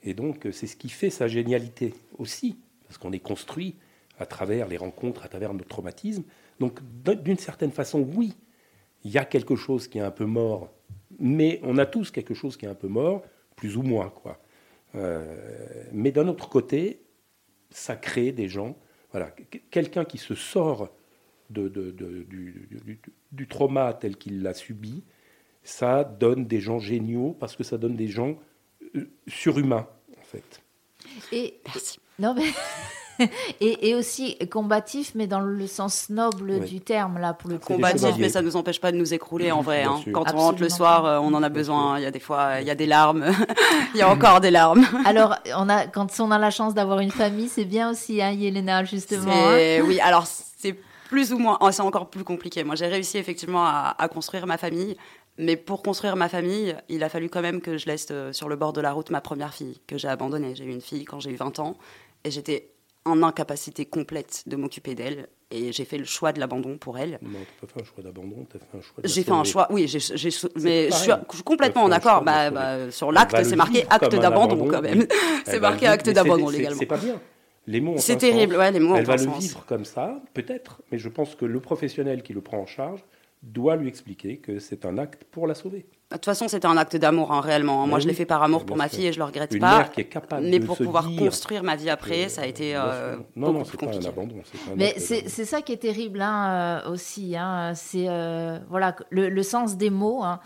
[0.04, 2.58] Et donc, c'est ce qui fait sa génialité aussi,
[2.88, 3.76] parce qu'on est construit
[4.18, 6.24] à travers les rencontres, à travers notre traumatisme.
[6.60, 8.34] Donc, d'une certaine façon, oui,
[9.04, 10.72] il y a quelque chose qui est un peu mort,
[11.20, 13.24] mais on a tous quelque chose qui est un peu mort,
[13.56, 14.40] plus ou moins, quoi.
[14.96, 17.02] Euh, mais d'un autre côté,
[17.70, 18.76] ça crée des gens.
[19.12, 19.34] Voilà,
[19.70, 20.90] quelqu'un qui se sort
[21.52, 21.96] de,
[23.32, 25.04] du, trauma tel qu'il l'a subi,
[25.64, 28.38] ça donne des gens géniaux parce que ça donne des gens
[28.96, 29.88] euh, surhumains,
[30.20, 30.62] en fait.
[31.32, 32.00] Et, Merci.
[32.20, 32.52] Non, mais...
[33.62, 37.74] et, aussi combatif, mais dans le sens noble du terme, là, pour le coup.
[37.74, 39.84] Combatif, mais ça ne nous empêche pas de nous écrouler, en vrai.
[39.84, 40.00] Hein.
[40.12, 42.00] Quand on rentre le soir, euh, on en a besoin.
[42.00, 43.26] Il y a des fois, il y a des larmes.
[43.94, 44.86] il y a encore des larmes.
[45.06, 48.32] alors, on a, quand on a la chance d'avoir une famille, c'est bien aussi, hein,
[48.32, 49.32] Yelena, justement.
[49.32, 49.82] Hein.
[49.86, 50.76] Oui, alors, c'est
[51.12, 51.58] plus ou moins.
[51.60, 52.63] Oh, c'est encore plus compliqué.
[52.63, 54.95] Moi, j'ai réussi effectivement à, construire ma famille.
[55.38, 58.47] Mais pour construire ma famille, il a fallu quand même que je laisse euh, sur
[58.47, 60.56] le bord de la route ma première fille, que j'ai abandonnée.
[60.56, 61.78] J'ai eu une fille quand j'ai eu 20 ans.
[62.24, 62.71] Et j'étais
[63.04, 65.28] en incapacité complète de m'occuper d'elle.
[65.52, 67.19] Et j'ai fait le choix de l'abandon pour elle.
[67.21, 69.43] Non, tu pas fait un choix d'abandon, tu as fait un choix J'ai fait un
[69.43, 70.00] choix, oui, j'ai,
[70.62, 71.12] mais je suis,
[71.43, 72.24] complètement en accord.
[72.24, 75.06] Bah, bah, sur l'acte, c'est marqué acte d'abandon quand même.
[75.45, 76.80] c'est marqué acte d'abandon légalement.
[76.80, 77.19] C'est pas bien.
[77.67, 80.97] Les mots C'est terrible, ouais, les mots Elle va le vivre comme ça, peut-être, mais
[80.97, 83.04] je pense que le professionnel qui le prend en charge
[83.43, 85.86] doit lui expliquer que c'est un acte pour la sauver.
[86.12, 87.88] De toute façon, c'était un acte d'amour, hein, réellement.
[87.88, 89.86] Moi, je l'ai fait par amour pour ma fille et je le regrette pas.
[89.86, 93.54] qui est capable mais pour pouvoir construire ma vie après, ça a été euh, non,
[93.54, 94.36] non, c'est pas un abandon.
[94.76, 97.36] mais c'est ça qui est terrible hein, euh, aussi.
[97.38, 100.24] Hein, c'est euh, voilà le, sens des mots.
[100.24, 100.39] Hein.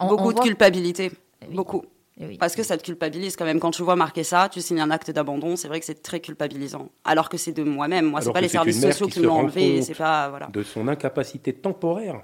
[0.00, 1.84] Beaucoup de culpabilité, eh beaucoup.
[2.20, 3.60] Eh Parce que ça te culpabilise quand même.
[3.60, 6.20] Quand tu vois marquer ça, tu signes un acte d'abandon, c'est vrai que c'est très
[6.20, 6.90] culpabilisant.
[7.04, 8.06] Alors que c'est de moi-même.
[8.06, 9.82] Moi, c'est pas les services sociaux qui, me l'ont enlevé.
[9.82, 10.46] C'est pas voilà.
[10.46, 12.22] De son incapacité temporaire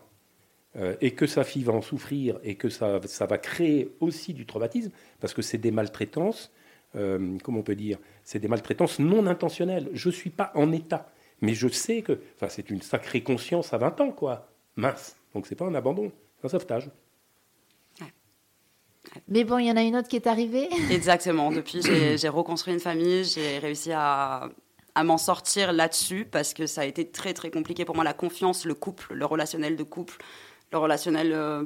[0.76, 4.35] euh, et que sa fille va en souffrir et que ça, ça va créer aussi
[4.35, 6.52] du traumatisme parce que c'est des maltraitances.
[6.96, 9.90] Euh, comment on peut dire C'est des maltraitances non intentionnelles.
[9.92, 11.09] Je suis pas en état,
[11.40, 12.18] mais je sais que.
[12.37, 14.48] Enfin, c'est une sacrée conscience à 20 ans, quoi.
[14.76, 15.16] Mince.
[15.35, 16.90] Donc c'est pas un abandon, c'est un sauvetage.
[19.29, 20.69] Mais bon, il y en a une autre qui est arrivée.
[20.90, 21.51] Exactement.
[21.51, 24.49] Depuis, j'ai reconstruit une famille, j'ai réussi à,
[24.95, 28.05] à m'en sortir là-dessus parce que ça a été très très compliqué pour moi.
[28.05, 30.17] La confiance, le couple, le relationnel de couple,
[30.73, 31.64] le relationnel euh,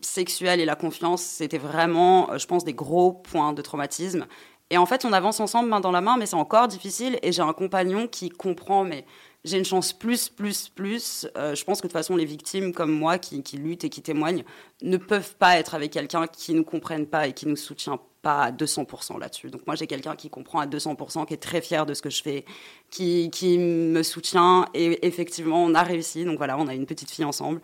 [0.00, 4.26] sexuelle et la confiance, c'était vraiment, je pense, des gros points de traumatisme.
[4.70, 7.18] Et en fait, on avance ensemble main dans la main, mais c'est encore difficile.
[7.22, 9.04] Et j'ai un compagnon qui comprend, mais
[9.44, 11.26] j'ai une chance plus, plus, plus.
[11.36, 13.88] Euh, je pense que de toute façon, les victimes comme moi qui, qui, luttent et
[13.88, 14.44] qui témoignent
[14.82, 18.44] ne peuvent pas être avec quelqu'un qui ne comprenne pas et qui nous soutient pas
[18.44, 19.50] à 200% là-dessus.
[19.50, 22.10] Donc moi, j'ai quelqu'un qui comprend à 200%, qui est très fier de ce que
[22.10, 22.44] je fais,
[22.90, 24.66] qui, qui me soutient.
[24.74, 26.24] Et effectivement, on a réussi.
[26.24, 27.60] Donc voilà, on a une petite fille ensemble.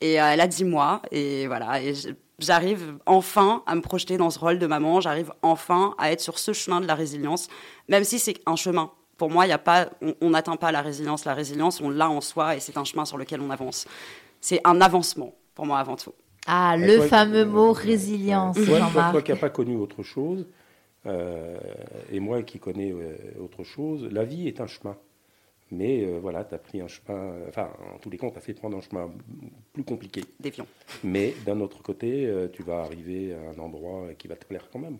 [0.00, 1.02] Et euh, elle a 10 mois.
[1.10, 1.92] Et voilà, et
[2.38, 5.00] j'arrive enfin à me projeter dans ce rôle de maman.
[5.00, 7.48] J'arrive enfin à être sur ce chemin de la résilience,
[7.88, 11.24] même si c'est un chemin pour moi, y a pas, on n'atteint pas la résilience.
[11.24, 13.86] La résilience, on l'a en soi et c'est un chemin sur lequel on avance.
[14.40, 16.12] C'est un avancement, pour moi, avant tout.
[16.46, 19.12] Ah, le fameux mot résilience, Jean-Marc.
[19.12, 20.46] Toi, qui n'as pas connu autre chose,
[21.06, 21.56] euh,
[22.12, 24.96] et moi qui connais euh, autre chose, la vie est un chemin.
[25.72, 28.40] Mais euh, voilà, tu as pris un chemin, enfin, en tous les cas, tu as
[28.40, 29.10] fait prendre un chemin
[29.72, 30.22] plus compliqué.
[30.38, 30.66] Défiant.
[31.02, 34.78] Mais d'un autre côté, tu vas arriver à un endroit qui va te plaire quand
[34.78, 34.98] même.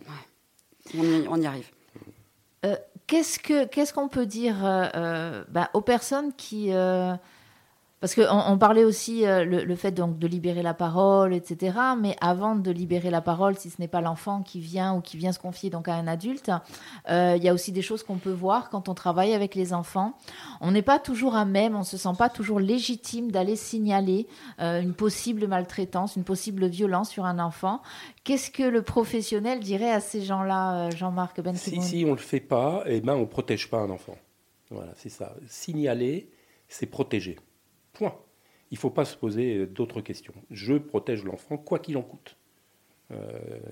[0.95, 1.27] Ouais.
[1.29, 1.71] On, y, arrive.
[3.07, 6.73] Qu'est-ce qu'on ce qu'on peut dire euh, euh, bah, aux personnes qui...
[6.73, 7.15] Euh,
[8.07, 11.77] parce qu'on on parlait aussi le, fait donc de libérer la parole, etc.
[12.01, 15.17] Mais avant de libérer la parole, si ce n'est pas l'enfant qui vient ou qui
[15.17, 16.53] vient se confier donc à un adulte,
[17.09, 20.15] il y a aussi des choses qu'on peut voir quand on travaille avec les enfants.
[20.61, 24.95] On n'est pas toujours à même, on se sent pas toujours légitime d'aller signaler une
[24.95, 27.83] possible maltraitance, une possible violence sur un enfant.
[28.27, 32.15] Qu'est-ce que le professionnel dirait à ces gens-là, euh, Jean-Marc Ben si, si, on ne
[32.15, 34.17] le fait pas, eh ben, on ne protège pas un enfant.
[34.71, 35.35] Voilà, c'est ça.
[35.47, 36.31] Signaler,
[36.69, 37.37] c'est protéger.
[37.97, 38.15] Point.
[38.71, 40.35] Il ne faut pas se poser d'autres questions.
[40.51, 42.37] Je protège l'enfant quoi qu'il en coûte.
[43.11, 43.17] Euh,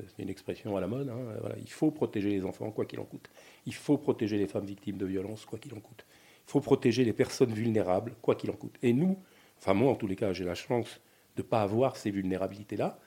[0.07, 1.11] c'est une expression à la mode.
[1.11, 1.19] Hein.
[1.41, 1.57] Voilà.
[1.61, 3.29] Il faut protéger les enfants quoi qu'il en coûte.
[3.67, 6.07] Il faut protéger les femmes victimes de violences quoi qu'il en coûte.
[6.47, 8.77] Il faut protéger les personnes vulnérables quoi qu'il en coûte.
[8.83, 9.19] Et nous,
[9.59, 11.01] enfin moi en tous les cas, j'ai la chance
[11.37, 12.99] de ne pas avoir ces vulnérabilités-là.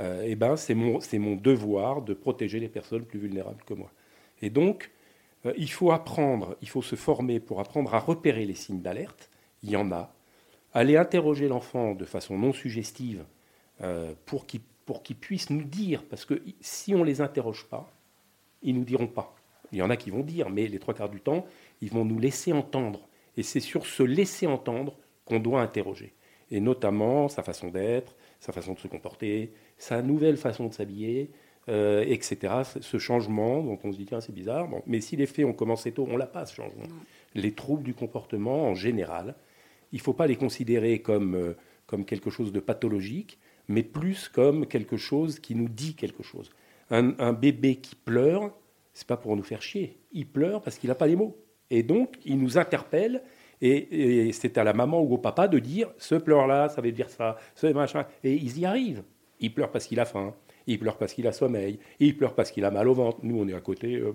[0.00, 3.92] Euh, eh ben, c'est mon, mon, devoir de protéger les personnes plus vulnérables que moi.
[4.42, 4.90] Et donc,
[5.46, 9.30] euh, il faut apprendre, il faut se former pour apprendre à repérer les signes d'alerte.
[9.62, 10.13] Il y en a.
[10.74, 13.24] Aller interroger l'enfant de façon non suggestive
[13.80, 17.64] euh, pour qu'il pour qu'il puisse nous dire, parce que si on ne les interroge
[17.64, 17.92] pas,
[18.62, 19.34] ils ne nous diront pas.
[19.72, 21.46] Il y en a qui vont dire, mais les trois quarts du temps,
[21.80, 23.08] ils vont nous laisser entendre.
[23.36, 26.12] Et c'est sur ce laisser entendre qu'on doit interroger.
[26.50, 31.30] Et notamment sa façon d'être, sa façon de se comporter, sa nouvelle façon de s'habiller,
[31.68, 32.62] euh, etc.
[32.80, 34.68] Ce changement dont on se dit, tiens, c'est bizarre.
[34.68, 36.84] Bon, mais si les faits ont commencé tôt, on l'a pas, ce changement.
[37.34, 39.34] Les troubles du comportement, en général,
[39.94, 44.28] il ne faut pas les considérer comme, euh, comme quelque chose de pathologique, mais plus
[44.28, 46.50] comme quelque chose qui nous dit quelque chose.
[46.90, 48.50] Un, bébé qui pleure,
[48.92, 49.96] c'est pas pour nous faire chier.
[50.12, 51.36] Il pleure parce qu'il n'a pas les mots.
[51.70, 53.22] Et donc, il nous interpelle
[53.60, 57.08] et, c'est à la maman ou au papa de dire ce pleur-là, ça veut dire
[57.08, 58.04] ça, ce machin.
[58.24, 59.04] Et ils y arrivent.
[59.38, 60.34] Il pleure parce qu'il a faim,
[60.66, 63.20] il pleure parce qu'il a sommeil, il pleure parce qu'il a mal au ventre.
[63.22, 63.94] Nous, on est à côté.
[63.94, 64.12] Euh,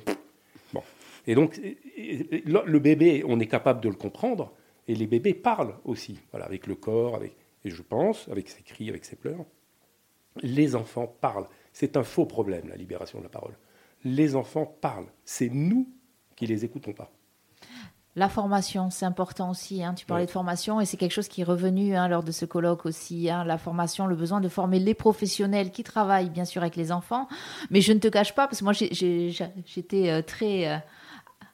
[0.74, 0.84] bon.
[1.26, 1.60] Et donc,
[1.96, 4.52] le bébé, on est capable de le comprendre,
[4.90, 8.64] et les bébés parlent aussi, voilà, avec le corps, avec, et je pense, avec ses
[8.64, 9.46] cris, avec ses pleurs.
[10.42, 11.48] Les enfants parlent.
[11.74, 13.56] C'est un faux problème, la libération de la parole.
[14.04, 15.12] Les enfants parlent.
[15.24, 15.88] C'est nous
[16.36, 17.12] qui les écoutons pas.
[18.16, 19.84] La formation, c'est important aussi.
[19.84, 19.94] Hein.
[19.94, 22.46] Tu parlais de formation et c'est quelque chose qui est revenu hein, lors de ce
[22.46, 23.30] colloque aussi.
[23.30, 23.44] Hein.
[23.44, 27.28] La formation, le besoin de former les professionnels qui travaillent bien sûr avec les enfants.
[27.70, 30.84] Mais je ne te cache pas, parce que moi j'étais euh, très...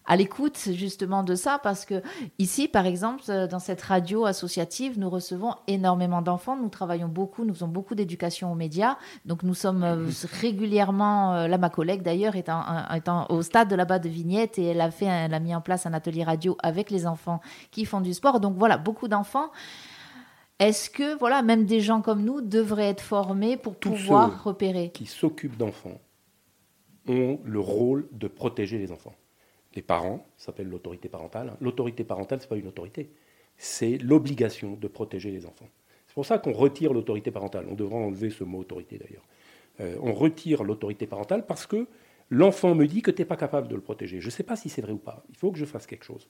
[0.08, 2.04] À l'écoute justement de ça parce que
[2.38, 6.56] ici, par exemple, euh, dans cette radio associative, nous recevons énormément d'enfants.
[6.56, 8.98] Nous travaillons beaucoup, nous faisons beaucoup d'éducation aux médias.
[9.26, 10.08] Donc nous sommes euh,
[10.40, 12.50] régulièrement, euh, là ma collègue d'ailleurs est,
[13.30, 15.88] au stade de là-bas de Vignette et elle a fait, elle a mis en place
[15.88, 17.42] un atelier radio avec les enfants
[17.72, 18.40] qui font du sport.
[18.40, 19.50] Donc voilà, beaucoup d'enfants.
[20.60, 24.92] Est-ce que voilà, même des gens comme nous devraient être formés pour pouvoir repérer?
[24.92, 26.00] Qui s'occupent d'enfants
[27.08, 29.14] ont le rôle de protéger les enfants
[29.76, 31.56] les parents, ça s'appelle l'autorité parentale.
[31.62, 33.10] L'autorité parentale, ce n'est pas une autorité,
[33.58, 35.70] c'est l'obligation de protéger les enfants.
[36.08, 37.66] C'est pour ça qu'on retire l'autorité parentale.
[37.70, 39.26] On devrait enlever ce mot autorité d'ailleurs.
[39.82, 41.88] Euh, on retire l'autorité parentale parce que
[42.30, 44.22] l'enfant me dit que tu n'es pas capable de le protéger.
[44.22, 45.24] Je ne sais pas si c'est vrai ou pas.
[45.30, 46.30] Il faut que je fasse quelque chose.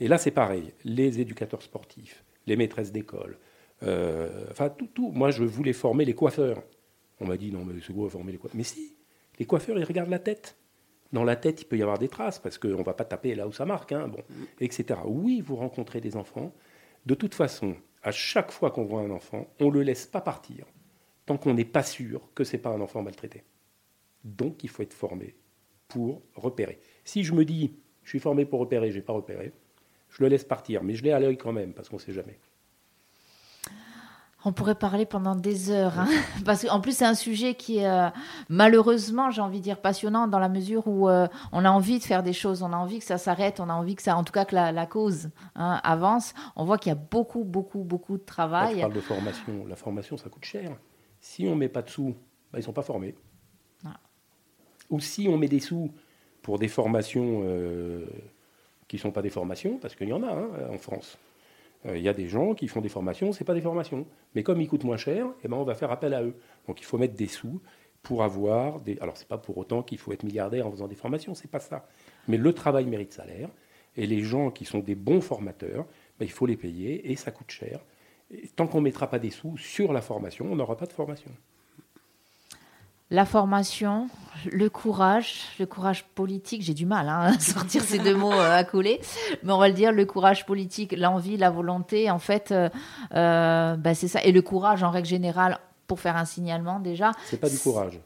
[0.00, 0.72] Et là, c'est pareil.
[0.84, 3.38] Les éducateurs sportifs, les maîtresses d'école,
[3.82, 5.10] euh, enfin tout, tout.
[5.10, 6.62] Moi, je voulais former les coiffeurs.
[7.20, 8.56] On m'a dit non, mais c'est quoi former les coiffeurs?
[8.56, 8.94] Mais si,
[9.38, 10.56] les coiffeurs, ils regardent la tête.
[11.12, 13.34] Dans la tête, il peut y avoir des traces, parce qu'on ne va pas taper
[13.34, 14.22] là où ça marque, hein, bon,
[14.60, 15.00] etc.
[15.06, 16.52] Oui, vous rencontrez des enfants.
[17.06, 20.20] De toute façon, à chaque fois qu'on voit un enfant, on ne le laisse pas
[20.20, 20.66] partir,
[21.24, 23.44] tant qu'on n'est pas sûr que ce n'est pas un enfant maltraité.
[24.24, 25.34] Donc, il faut être formé
[25.88, 26.80] pour repérer.
[27.04, 29.52] Si je me dis, je suis formé pour repérer, je n'ai pas repéré,
[30.10, 32.12] je le laisse partir, mais je l'ai à l'œil quand même, parce qu'on ne sait
[32.12, 32.38] jamais.
[34.44, 36.08] On pourrait parler pendant des heures, hein.
[36.44, 38.08] parce qu'en plus c'est un sujet qui est euh,
[38.48, 42.04] malheureusement, j'ai envie de dire, passionnant dans la mesure où euh, on a envie de
[42.04, 44.22] faire des choses, on a envie que ça s'arrête, on a envie que ça, en
[44.22, 46.34] tout cas que la, cause hein, avance.
[46.54, 48.76] On voit qu'il y a beaucoup, beaucoup, beaucoup de travail.
[48.76, 49.66] On parle de formation.
[49.66, 50.70] La formation, ça coûte cher.
[51.20, 52.14] Si on met pas de sous,
[52.52, 53.16] bah, ils sont pas formés.
[53.84, 53.98] Ah.
[54.90, 55.90] Ou si on met des sous
[56.42, 58.06] pour des formations euh,
[58.86, 61.18] qui sont pas des formations, parce qu'il y en a hein, en France
[61.84, 64.06] il y a des gens qui font des formations, ce n'est pas des formations.
[64.34, 66.34] Mais comme ils coûtent moins cher, eh ben on va faire appel à eux.
[66.66, 67.60] Donc il faut mettre des sous
[68.02, 68.98] pour avoir des.
[69.00, 71.60] Alors c'est pas pour autant qu'il faut être milliardaire en faisant des formations, c'est pas
[71.60, 71.86] ça.
[72.26, 73.48] Mais le travail mérite salaire.
[73.96, 75.84] Et les gens qui sont des bons formateurs,
[76.18, 77.80] ben, il faut les payer et ça coûte cher.
[78.54, 81.30] tant qu'on ne mettra pas des sous sur la formation, on n'aura pas de formation
[83.10, 84.08] la formation,
[84.50, 88.56] le courage, le courage politique, j'ai du mal hein, à sortir ces deux mots euh,
[88.56, 89.00] à coller,
[89.42, 92.68] mais on va le dire, le courage politique, l'envie, la volonté, en fait, euh,
[93.14, 94.22] euh, bah, c'est ça.
[94.24, 97.12] Et le courage, en règle générale, pour faire un signalement déjà.
[97.24, 97.98] C'est pas du courage.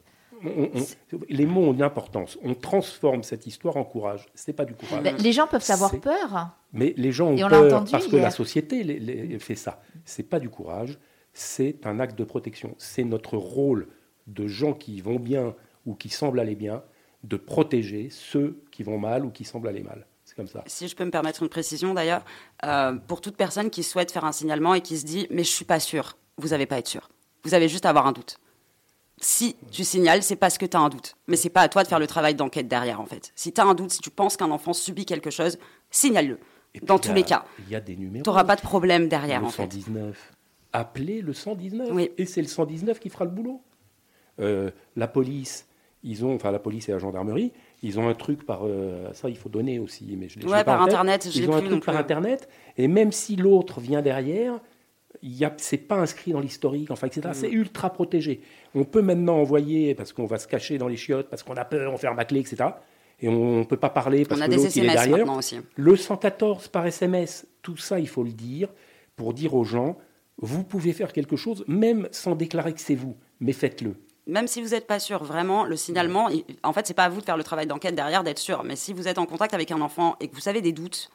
[1.29, 2.39] les mots ont une importance.
[2.45, 4.27] On transforme cette histoire en courage.
[4.35, 5.03] C'est pas du courage.
[5.03, 6.51] Ben, les gens peuvent avoir peur.
[6.73, 9.81] Mais les gens ont peur parce que la société fait ça.
[10.05, 10.99] C'est pas du courage.
[11.33, 12.75] C'est un acte de protection.
[12.79, 13.89] C'est notre rôle
[14.35, 15.55] de gens qui vont bien
[15.87, 16.83] ou qui semblent aller bien,
[17.25, 20.07] de protéger ceux qui vont mal ou qui semblent aller mal.
[20.25, 20.65] C'est comme ça.
[20.67, 22.25] Si je peux me permettre une précision d'ailleurs,
[22.65, 25.51] euh, pour toute personne qui souhaite faire un signalement et qui se dit mais je
[25.51, 27.11] suis pas sûr, vous n'avez pas à être sûr.
[27.45, 28.39] Vous avez juste à avoir un doute.
[29.21, 31.17] Si tu signales, c'est parce que tu as un doute.
[31.29, 33.33] Mais c'est pas à toi de faire le travail d'enquête derrière, en fait.
[33.37, 35.59] Si tu as un doute, si tu penses qu'un enfant subit quelque chose,
[35.91, 36.39] signale-le.
[36.83, 37.45] Dans tous les cas.
[37.61, 38.25] Il y a des numéros.
[38.25, 40.33] Tu n'auras pas de problème derrière, le en 119.
[40.73, 42.09] Appelez le 119.
[42.17, 43.63] Et c'est le 119 qui fera le boulot.
[44.41, 45.67] Euh, la police,
[46.03, 47.53] ils ont, enfin la police et la gendarmerie,
[47.83, 50.65] ils ont un truc par euh, ça il faut donner aussi, mais je l'ai ouais,
[50.65, 54.59] par internet, ils ont un truc par internet et même si l'autre vient derrière,
[55.23, 57.29] il c'est pas inscrit dans l'historique, enfin etc.
[57.29, 57.35] Mm.
[57.35, 58.41] C'est ultra protégé.
[58.75, 61.65] On peut maintenant envoyer parce qu'on va se cacher dans les chiottes, parce qu'on a
[61.65, 62.65] peur, on ferme la clé, etc.
[63.21, 65.29] Et on ne peut pas parler parce que l'autre est derrière.
[65.37, 65.59] Aussi.
[65.77, 68.69] Le 114 par SMS, tout ça il faut le dire
[69.15, 69.99] pour dire aux gens,
[70.39, 73.95] vous pouvez faire quelque chose même sans déclarer que c'est vous, mais faites-le
[74.33, 76.31] même si vous n'êtes pas sûr, vraiment, le signalement,
[76.63, 78.65] en fait, c'est pas à vous de faire le travail d'enquête derrière, d'être sûr.
[78.65, 81.11] Mais si vous êtes en contact avec un enfant et que vous avez des doutes,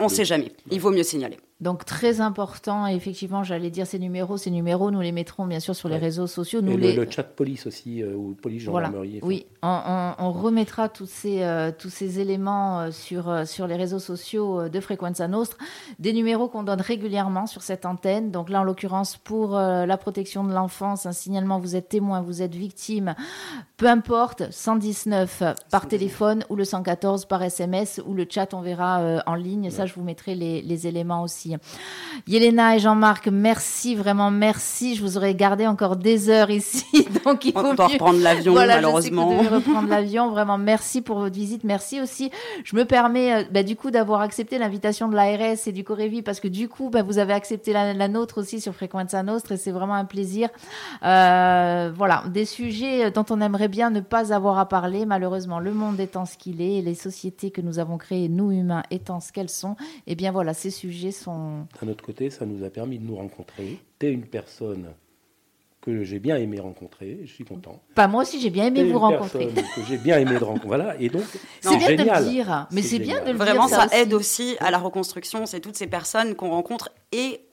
[0.00, 0.52] on ne sait jamais.
[0.70, 1.38] Il vaut mieux signaler.
[1.60, 5.74] Donc très important, effectivement, j'allais dire ces numéros, ces numéros, nous les mettrons bien sûr
[5.74, 6.60] sur les réseaux sociaux.
[6.62, 6.94] Nous Et les...
[6.94, 9.18] le, chat police aussi, euh, ou police gendarmerie.
[9.22, 14.68] Oui, on, remettra tous ces, euh, tous ces éléments euh, sur, sur les réseaux sociaux
[14.68, 15.58] de Frequenza Nostre,
[15.98, 18.30] des numéros qu'on donne régulièrement sur cette antenne.
[18.30, 22.40] Donc là, en l'occurrence, pour la protection de l'enfance, un signalement, vous êtes témoin, vous
[22.40, 23.16] êtes victime,
[23.76, 25.42] peu importe, 119
[25.72, 29.70] par téléphone ou le 114 par SMS ou le chat, on verra en ligne.
[29.70, 31.47] Ça, je vous mettrai les, les éléments aussi.
[32.26, 34.94] Yelena et Jean-Marc, merci, vraiment merci.
[34.94, 36.84] Je vous aurais gardé encore des heures ici.
[37.24, 39.38] Donc il faut On doit reprendre l'avion, malheureusement.
[39.38, 40.30] Je sais reprendre l'avion.
[40.30, 41.64] Vraiment, merci pour votre visite.
[41.64, 42.30] Merci aussi.
[42.64, 46.22] Je me permets, euh, bah, du coup, d'avoir accepté l'invitation de l'ARS et du Corévi
[46.22, 49.56] parce que du coup, bah, vous avez accepté la, nôtre aussi sur Frequenza Nostre et
[49.56, 50.48] c'est vraiment un plaisir.
[51.04, 55.06] Euh, voilà, des sujets dont on aimerait bien ne pas avoir à parler.
[55.06, 58.82] Malheureusement, le monde étant ce qu'il est, les sociétés que nous avons créées, nous humains
[58.90, 59.72] étant ce qu'elles sont,
[60.06, 61.37] et eh bien voilà, ces sujets sont
[61.80, 63.78] d'un autre côté, ça nous a permis de nous rencontrer.
[63.98, 64.88] Tu es une personne
[65.80, 67.80] que j'ai bien aimé rencontrer, je suis content.
[67.94, 69.46] Pas moi aussi, j'ai bien aimé vous rencontrer.
[69.46, 70.66] que j'ai bien aimé de rencontrer.
[70.66, 71.22] Voilà, et donc
[71.60, 73.76] c'est bien de le dire, mais c'est bien de le Vraiment, dire.
[73.76, 75.46] Vraiment, ça, aide aussi à la reconstruction.
[75.46, 77.47] C'est toutes ces personnes qu'on rencontre et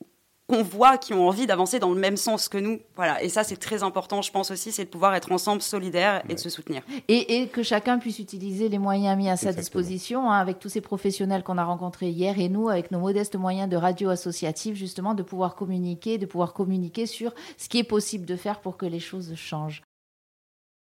[0.48, 2.80] qu'on voit qui ont envie d'avancer dans le même sens que nous.
[2.96, 3.22] Voilà.
[3.24, 6.36] Et ça, c'est très important, je pense aussi, c'est de pouvoir être ensemble, solidaires et
[6.36, 6.82] de se soutenir.
[7.08, 10.82] Et, que chacun puisse utiliser les moyens mis à sa disposition, hein, avec tous ces
[10.82, 15.14] professionnels qu'on a rencontrés hier et nous, avec nos modestes moyens de radio associative, justement,
[15.14, 18.86] de pouvoir communiquer, de pouvoir communiquer sur ce qui est possible de faire pour que
[18.86, 19.84] les choses changent.